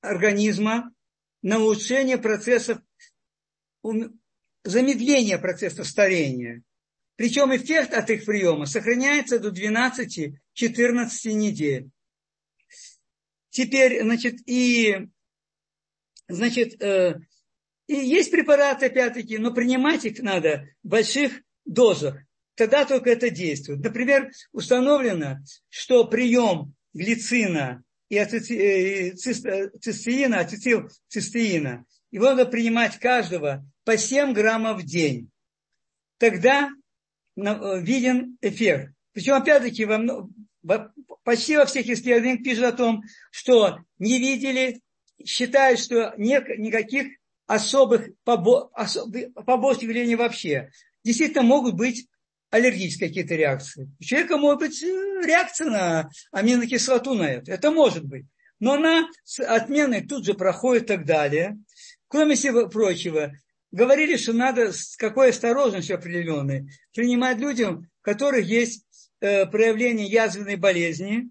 [0.00, 0.92] организма,
[1.42, 2.78] на улучшение процессов,
[4.64, 6.62] замедление процесса старения.
[7.16, 10.34] Причем эффект от их приема сохраняется до 12-14
[11.32, 11.90] недель.
[13.50, 15.08] Теперь, значит, и,
[16.28, 17.18] значит, э,
[17.88, 22.18] и есть препараты, опять-таки, но принимать их надо в больших дозах.
[22.54, 23.80] Тогда только это действует.
[23.80, 25.38] Например, установлено,
[25.70, 34.84] что прием глицина и э, цистеина, ацетилцистеина, его надо принимать каждого по 7 граммов в
[34.84, 35.30] день.
[36.18, 36.70] Тогда
[37.36, 38.92] э, виден эффект.
[39.12, 39.86] Причем, опять-таки,
[41.24, 44.80] почти во всех исследованиях пишут о том, что не видели,
[45.24, 50.70] считают, что нет никаких особых побочных явлений вообще.
[51.02, 52.06] Действительно могут быть
[52.50, 53.90] аллергические какие-то реакции.
[54.00, 54.86] У человека может быть э,
[55.24, 57.52] реакция на аминокислоту на это.
[57.52, 58.26] Это может быть.
[58.60, 61.58] Но она с отменой тут же проходит и так далее.
[62.08, 63.32] Кроме всего прочего,
[63.70, 68.88] говорили, что надо с какой осторожностью определенной принимать людям, у которых есть
[69.20, 71.28] Э, проявление язвенной болезни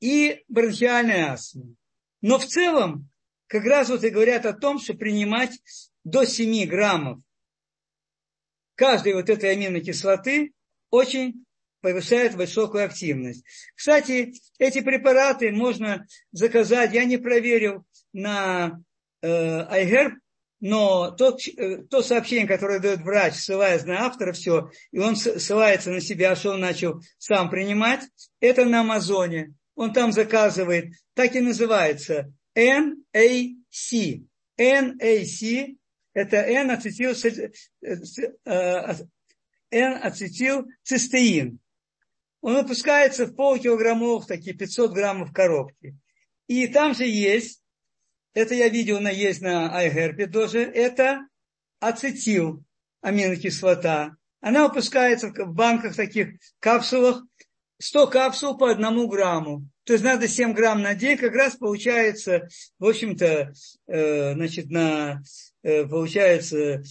[0.00, 1.76] и бронхиальной астмы.
[2.22, 3.08] Но в целом,
[3.46, 5.56] как раз вот и говорят о том, что принимать
[6.02, 7.20] до 7 граммов
[8.74, 10.52] каждой вот этой аминокислоты
[10.90, 11.46] очень
[11.80, 13.44] повышает высокую активность.
[13.76, 18.80] Кстати, эти препараты можно заказать, я не проверил на
[19.20, 20.12] э, iHerb,
[20.60, 25.90] но тот, э, то сообщение, которое дает врач, ссылаясь на автора, все, и он ссылается
[25.90, 28.00] на себя, что он начал сам принимать,
[28.40, 29.52] это на Амазоне.
[29.74, 34.22] Он там заказывает, так и называется, NAC.
[34.58, 35.76] NAC–
[36.14, 37.12] это N-ацетил,
[37.82, 38.94] э,
[39.70, 41.58] N-ацетилцистеин.
[42.40, 45.96] Он выпускается в полкилограммовых, такие 500 граммов коробки.
[46.46, 47.63] И там же есть
[48.34, 51.26] это я видел, на, есть на iHerb тоже, это
[51.80, 52.62] ацетил,
[53.00, 54.16] аминокислота.
[54.40, 57.22] Она выпускается в банках таких капсулах,
[57.78, 59.66] 100 капсул по одному грамму.
[59.84, 63.52] То есть надо 7 грамм на день, как раз получается, в общем-то,
[63.86, 65.22] э, значит, на,
[65.62, 66.82] э, получается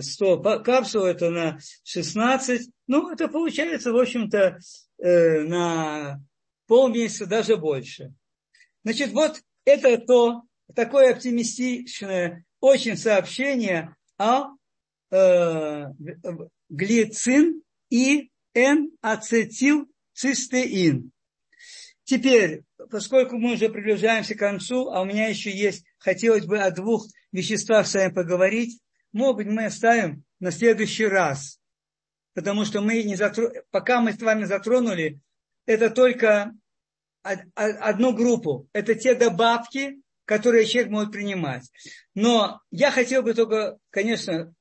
[0.00, 2.68] 100 э, капсул, это на 16.
[2.88, 4.58] Ну, это получается, в общем-то,
[4.98, 6.20] э, на
[6.66, 8.12] полмесяца, даже больше.
[8.84, 10.42] Значит, вот это то,
[10.74, 14.48] такое оптимистичное очень сообщение о
[15.10, 15.84] э,
[16.68, 21.10] глицин и N-ацетилцистеин.
[22.04, 26.70] Теперь, поскольку мы уже приближаемся к концу, а у меня еще есть, хотелось бы о
[26.70, 28.80] двух веществах с вами поговорить,
[29.12, 31.60] может быть, мы оставим на следующий раз.
[32.34, 33.50] Потому что мы не затро...
[33.70, 35.20] пока мы с вами затронули,
[35.64, 36.52] это только
[37.54, 38.68] одну группу.
[38.72, 41.62] Это те добавки, которые человек может принимать.
[42.14, 44.52] Но я хотел бы только, конечно,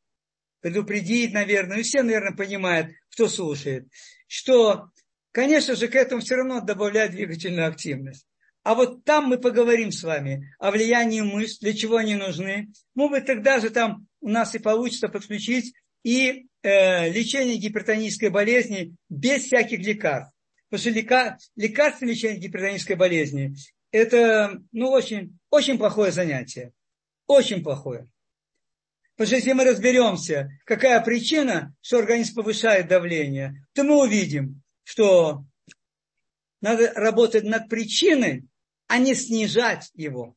[0.61, 3.87] предупредить, наверное, и все, наверное, понимают, кто слушает,
[4.27, 4.89] что,
[5.31, 8.25] конечно же, к этому все равно добавляют двигательную активность.
[8.63, 12.69] А вот там мы поговорим с вами о влиянии мышц, для чего они нужны.
[12.95, 18.95] Может быть, тогда же там у нас и получится подключить и э, лечение гипертонической болезни
[19.07, 20.33] без всяких лекарств.
[20.69, 23.55] Потому что лекар, лекарственное лечение гипертонической болезни–
[23.95, 26.73] это ну, очень, очень плохое занятие.
[27.27, 28.07] Очень плохое.
[29.15, 35.45] Потому что если мы разберемся, какая причина, что организм повышает давление, то мы увидим, что
[36.61, 38.43] надо работать над причиной,
[38.87, 40.35] а не снижать его,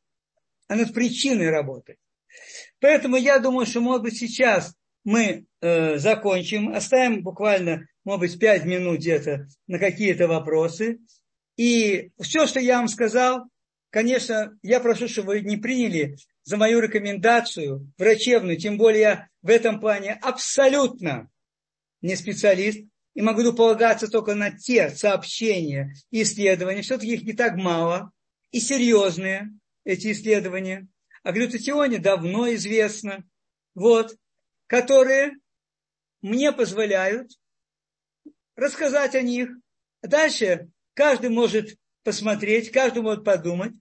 [0.68, 1.98] а над причиной работать.
[2.80, 8.64] Поэтому я думаю, что, может быть, сейчас мы э, закончим, оставим буквально, может быть, пять
[8.64, 11.00] минут где-то на какие-то вопросы.
[11.58, 13.50] И все, что я вам сказал,
[13.90, 19.50] конечно, я прошу, чтобы вы не приняли за мою рекомендацию врачебную, тем более я в
[19.50, 21.28] этом плане абсолютно
[22.00, 22.78] не специалист,
[23.14, 28.12] и могу полагаться только на те сообщения и исследования, все-таки их не так мало,
[28.52, 29.50] и серьезные
[29.82, 30.86] эти исследования.
[31.24, 33.24] О глютатионе давно известно,
[33.74, 34.16] вот,
[34.68, 35.32] которые
[36.22, 37.32] мне позволяют
[38.54, 39.50] рассказать о них.
[40.02, 43.72] Дальше каждый может посмотреть, каждый может подумать,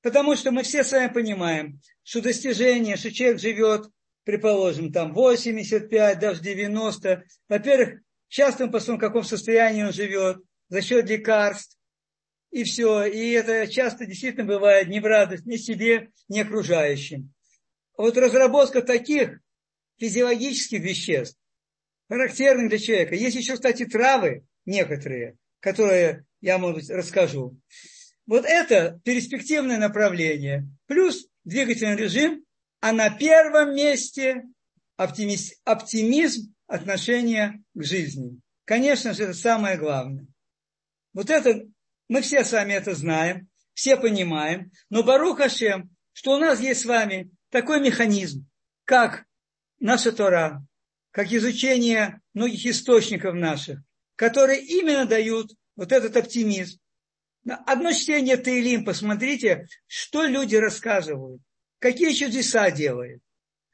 [0.00, 3.90] потому что мы все с вами понимаем, что достижение, что человек живет,
[4.24, 10.38] предположим, там 85, даже 90, во-первых, часто мы посмотрим, в каком состоянии он живет,
[10.70, 11.76] за счет лекарств,
[12.50, 13.04] и все.
[13.04, 17.34] И это часто действительно бывает не в радость ни себе, ни окружающим.
[17.98, 19.38] А вот разработка таких
[19.98, 21.38] физиологических веществ,
[22.08, 23.16] характерных для человека.
[23.16, 27.58] Есть еще, кстати, травы некоторые, которые я, может быть, расскажу.
[28.26, 30.68] Вот это перспективное направление.
[30.86, 32.44] Плюс двигательный режим,
[32.80, 34.42] а на первом месте
[34.98, 38.40] оптимизм, оптимизм отношения к жизни.
[38.66, 40.26] Конечно же, это самое главное.
[41.14, 41.66] Вот это,
[42.08, 46.82] мы все с вами это знаем, все понимаем, но Барух Хашем, что у нас есть
[46.82, 48.46] с вами такой механизм,
[48.84, 49.24] как
[49.80, 50.62] наша Тора,
[51.10, 53.80] как изучение многих источников наших,
[54.16, 56.78] которые именно дают вот этот оптимизм,
[57.66, 61.42] Одно чтение Таилим, посмотрите, что люди рассказывают,
[61.78, 63.22] какие чудеса делают.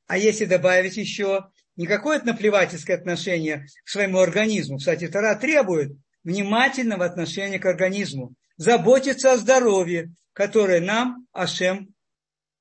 [0.08, 4.78] А если добавить еще не какое-то наплевательское отношение к своему организму.
[4.78, 5.92] Кстати, Тара требует
[6.24, 11.94] внимательного отношения к организму, заботиться о здоровье, которое нам Ашем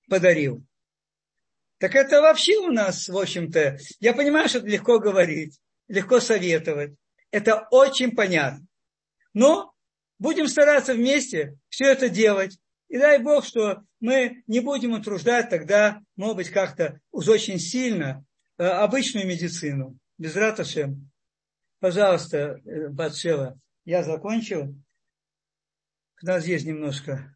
[0.08, 0.64] подарил.
[1.80, 6.94] Так это вообще у нас, в общем-то, я понимаю, что это легко говорить, легко советовать.
[7.32, 8.69] Это очень понятно.
[9.34, 9.74] Но
[10.20, 12.60] Будем стараться вместе все это делать.
[12.90, 18.26] И дай Бог, что мы не будем утруждать тогда, может быть, как-то уж очень сильно
[18.58, 19.98] э, обычную медицину.
[20.18, 21.10] Без раташем.
[21.80, 24.76] Пожалуйста, э, Батшева, я закончил.
[26.22, 27.34] У нас есть немножко,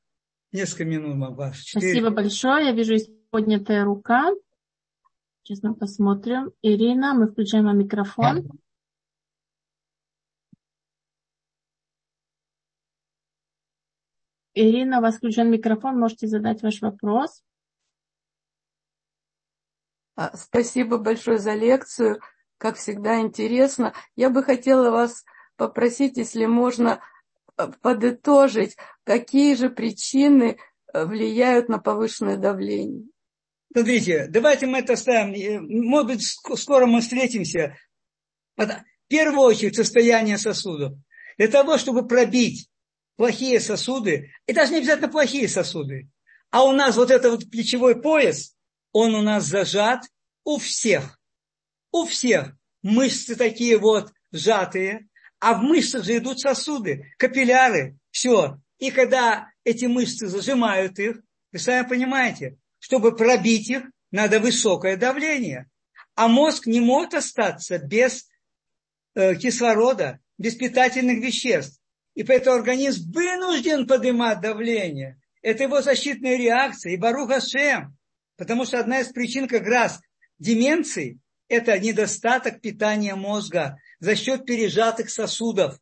[0.52, 1.64] несколько минут, ваш.
[1.64, 2.66] Спасибо большое.
[2.66, 4.34] Я вижу, есть поднятая рука.
[5.44, 6.52] Сейчас мы посмотрим.
[6.62, 8.50] Ирина, мы включаем микрофон.
[14.56, 17.44] Ирина, у вас включен микрофон, можете задать ваш вопрос.
[20.16, 22.22] А, спасибо большое за лекцию.
[22.58, 23.94] Как всегда интересно.
[24.16, 25.26] Я бы хотела вас
[25.56, 27.02] попросить, если можно,
[27.58, 30.58] э, подытожить, какие же причины
[30.94, 33.08] э, влияют на повышенное давление.
[33.72, 35.34] Смотрите, давайте мы это оставим.
[35.34, 37.76] Э, может быть, скоро мы встретимся.
[38.56, 40.94] В первую очередь состояние сосудов.
[41.40, 42.70] Для того, чтобы пробить
[43.16, 46.10] плохие сосуды, и даже не обязательно плохие сосуды,
[46.50, 48.56] а у нас вот этот вот плечевой пояс,
[48.92, 50.04] он у нас зажат
[50.44, 51.20] у всех.
[51.92, 52.56] У всех.
[52.82, 55.08] Мышцы такие вот сжатые,
[55.40, 58.60] А в мышцах же идут сосуды, капилляры, все.
[58.78, 65.70] И когда эти мышцы зажимают их, вы сами понимаете, чтобы пробить их, надо высокое давление.
[66.16, 68.28] А мозг не может остаться без
[69.16, 71.82] э, кислорода, без питательных веществ.
[72.16, 75.20] И поэтому организм вынужден поднимать давление.
[75.42, 76.94] Это его защитная реакция.
[76.94, 77.98] И Барух Ашем.
[78.38, 80.00] Потому что одна из причин как раз
[80.40, 85.80] деменции– это недостаток питания мозга за счет пережатых сосудов.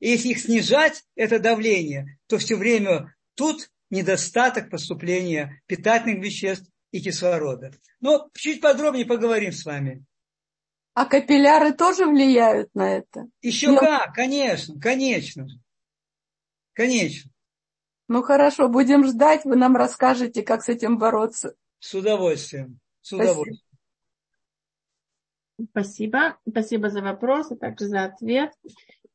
[0.00, 7.00] И если их снижать, это давление, то все время тут недостаток поступления питательных веществ и
[7.00, 7.72] кислорода.
[8.00, 10.04] Но чуть подробнее поговорим с вами.
[10.94, 13.26] А капилляры тоже влияют на это?
[13.42, 13.80] Еще Но...
[13.80, 15.48] как, конечно, конечно.
[16.72, 17.30] Конечно.
[18.06, 21.54] Ну хорошо, будем ждать, вы нам расскажете, как с этим бороться.
[21.80, 22.78] С удовольствием.
[23.00, 23.60] С удовольствием.
[25.70, 26.38] Спасибо.
[26.48, 28.52] Спасибо за вопрос, а также за ответ.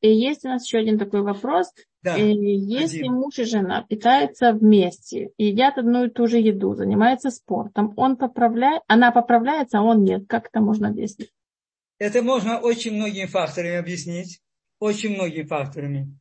[0.02, 1.72] И есть у нас еще один такой вопрос.
[2.02, 3.14] Да, Если один.
[3.14, 8.82] муж и жена питаются вместе, едят одну и ту же еду, занимаются спортом, он поправляет,
[8.88, 10.24] она поправляется, а он нет.
[10.28, 11.34] Как это можно объяснить?
[12.00, 14.42] Это можно очень многими факторами объяснить.
[14.80, 16.18] Очень многими факторами.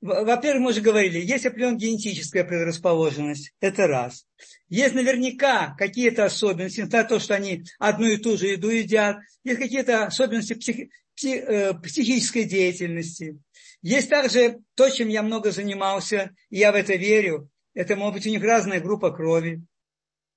[0.00, 3.52] Во-первых, мы уже говорили, есть определенная генетическая предрасположенность.
[3.60, 4.26] Это раз.
[4.68, 9.18] Есть наверняка какие-то особенности, на то, что они одну и ту же еду едят.
[9.42, 13.38] Есть какие-то особенности психи- пси- э, психической деятельности.
[13.82, 17.48] Есть также то, чем я много занимался, и я в это верю.
[17.74, 19.62] Это может быть у них разная группа крови.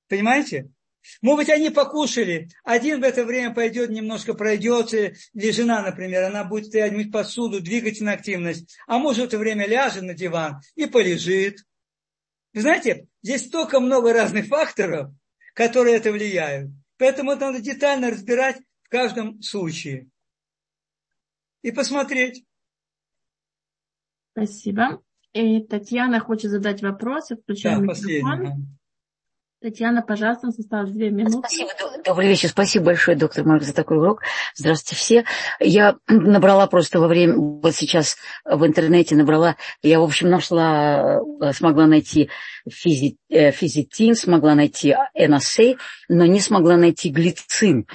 [0.07, 0.69] Понимаете?
[1.21, 2.49] Может быть, они покушали.
[2.63, 5.13] Один в это время пойдет, немножко пройдется.
[5.33, 8.77] Или жена, например, она будет мыть посуду, двигательная активность.
[8.87, 11.59] А муж в это время ляжет на диван и полежит.
[12.53, 15.11] Знаете, здесь столько много разных факторов,
[15.53, 16.71] которые это влияют.
[16.97, 20.07] Поэтому это надо детально разбирать в каждом случае.
[21.61, 22.45] И посмотреть.
[24.31, 25.01] Спасибо.
[25.33, 27.29] И Татьяна хочет задать вопрос.
[27.29, 28.78] Включаем да, микрофон.
[29.61, 31.39] Татьяна, пожалуйста, осталось две минуты.
[31.39, 31.69] Спасибо,
[32.05, 32.47] добрый вечер.
[32.47, 34.21] Спасибо большое, доктор Марк, за такой урок.
[34.55, 35.25] Здравствуйте все.
[35.59, 41.51] Я набрала просто во время, вот сейчас в интернете набрала, я, в общем, нашла, э,
[41.51, 42.29] смогла найти
[43.31, 47.85] Э, физитин, смогла найти NSA, но не смогла найти глицин.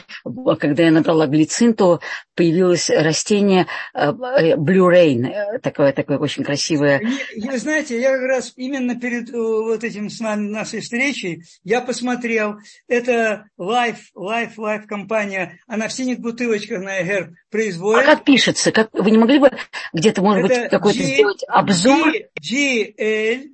[0.61, 2.01] Когда я набрала глицин, то
[2.37, 7.03] появилось растение э, Blue Rain, э, такое, такое очень красивое.
[7.37, 12.59] Вы знаете, я как раз именно перед вот этим с нами нашей встречей, я посмотрел,
[12.87, 18.03] это Life, Life, Life компания, она в синих бутылочках на Герб производит.
[18.03, 18.71] А как пишется?
[18.71, 19.51] Как, вы не могли бы
[19.93, 22.13] где-то, может это быть, какой-то сделать обзор?
[22.41, 23.54] GL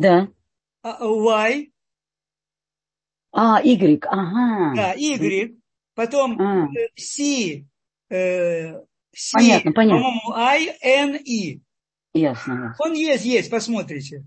[0.00, 0.28] да.
[0.82, 1.70] А, y.
[3.32, 4.74] А, Y, ага.
[4.74, 5.56] Да, Y.
[5.94, 6.68] Потом а.
[6.96, 7.66] C,
[8.08, 8.80] э,
[9.12, 10.02] C, понятно, понятно.
[10.02, 11.60] по-моему, I, N, E.
[12.12, 12.74] Ясно.
[12.78, 14.24] Он есть, есть, посмотрите.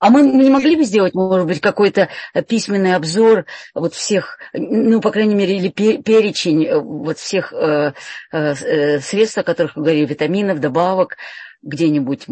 [0.00, 2.10] А мы не могли бы сделать, может быть, какой-то
[2.46, 7.94] письменный обзор вот всех, ну, по крайней мере, или перечень э, вот всех э,
[8.32, 11.16] э, средств, о которых вы говорили, витаминов, добавок,
[11.62, 12.26] где-нибудь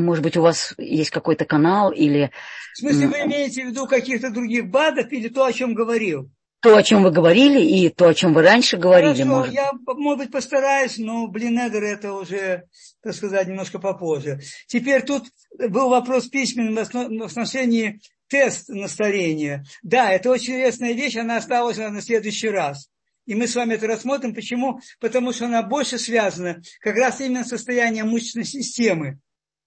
[0.00, 2.30] может быть, у вас есть какой-то канал или...
[2.74, 6.30] В смысле, вы имеете в виду каких-то других БАДов или то, о чем говорил?
[6.60, 9.22] То, о чем вы говорили, и то, о чем вы раньше говорили.
[9.22, 9.52] Хорошо, может...
[9.52, 12.64] я, может быть, постараюсь, но Блинедер это уже,
[13.02, 14.40] так сказать, немножко попозже.
[14.68, 15.24] Теперь тут
[15.58, 19.64] был вопрос письменный в отношении тест на старение.
[19.82, 22.88] Да, это очень интересная вещь, она осталась на следующий раз.
[23.26, 24.34] И мы с вами это рассмотрим.
[24.34, 24.80] Почему?
[25.00, 29.18] Потому что она больше связана как раз именно с состоянием мышечной системы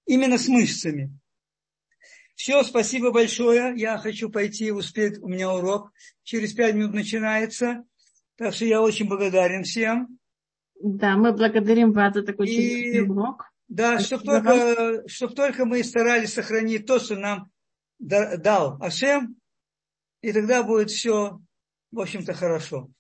[0.06, 1.12] именно с мышцами.
[2.36, 3.74] Все, спасибо большое.
[3.78, 5.92] Я хочу пойти успеть, у меня урок
[6.24, 7.86] через пять минут начинается.
[8.38, 10.20] Так что я очень благодарен всем.
[10.82, 13.46] Да, мы благодарим вас за такой и, урок.
[13.68, 17.50] Да, чтобы только, чтоб только мы старались сохранить то, что нам
[17.98, 19.38] дал Ашем,
[20.22, 21.40] и тогда будет все,
[21.92, 22.90] в общем-то, хорошо.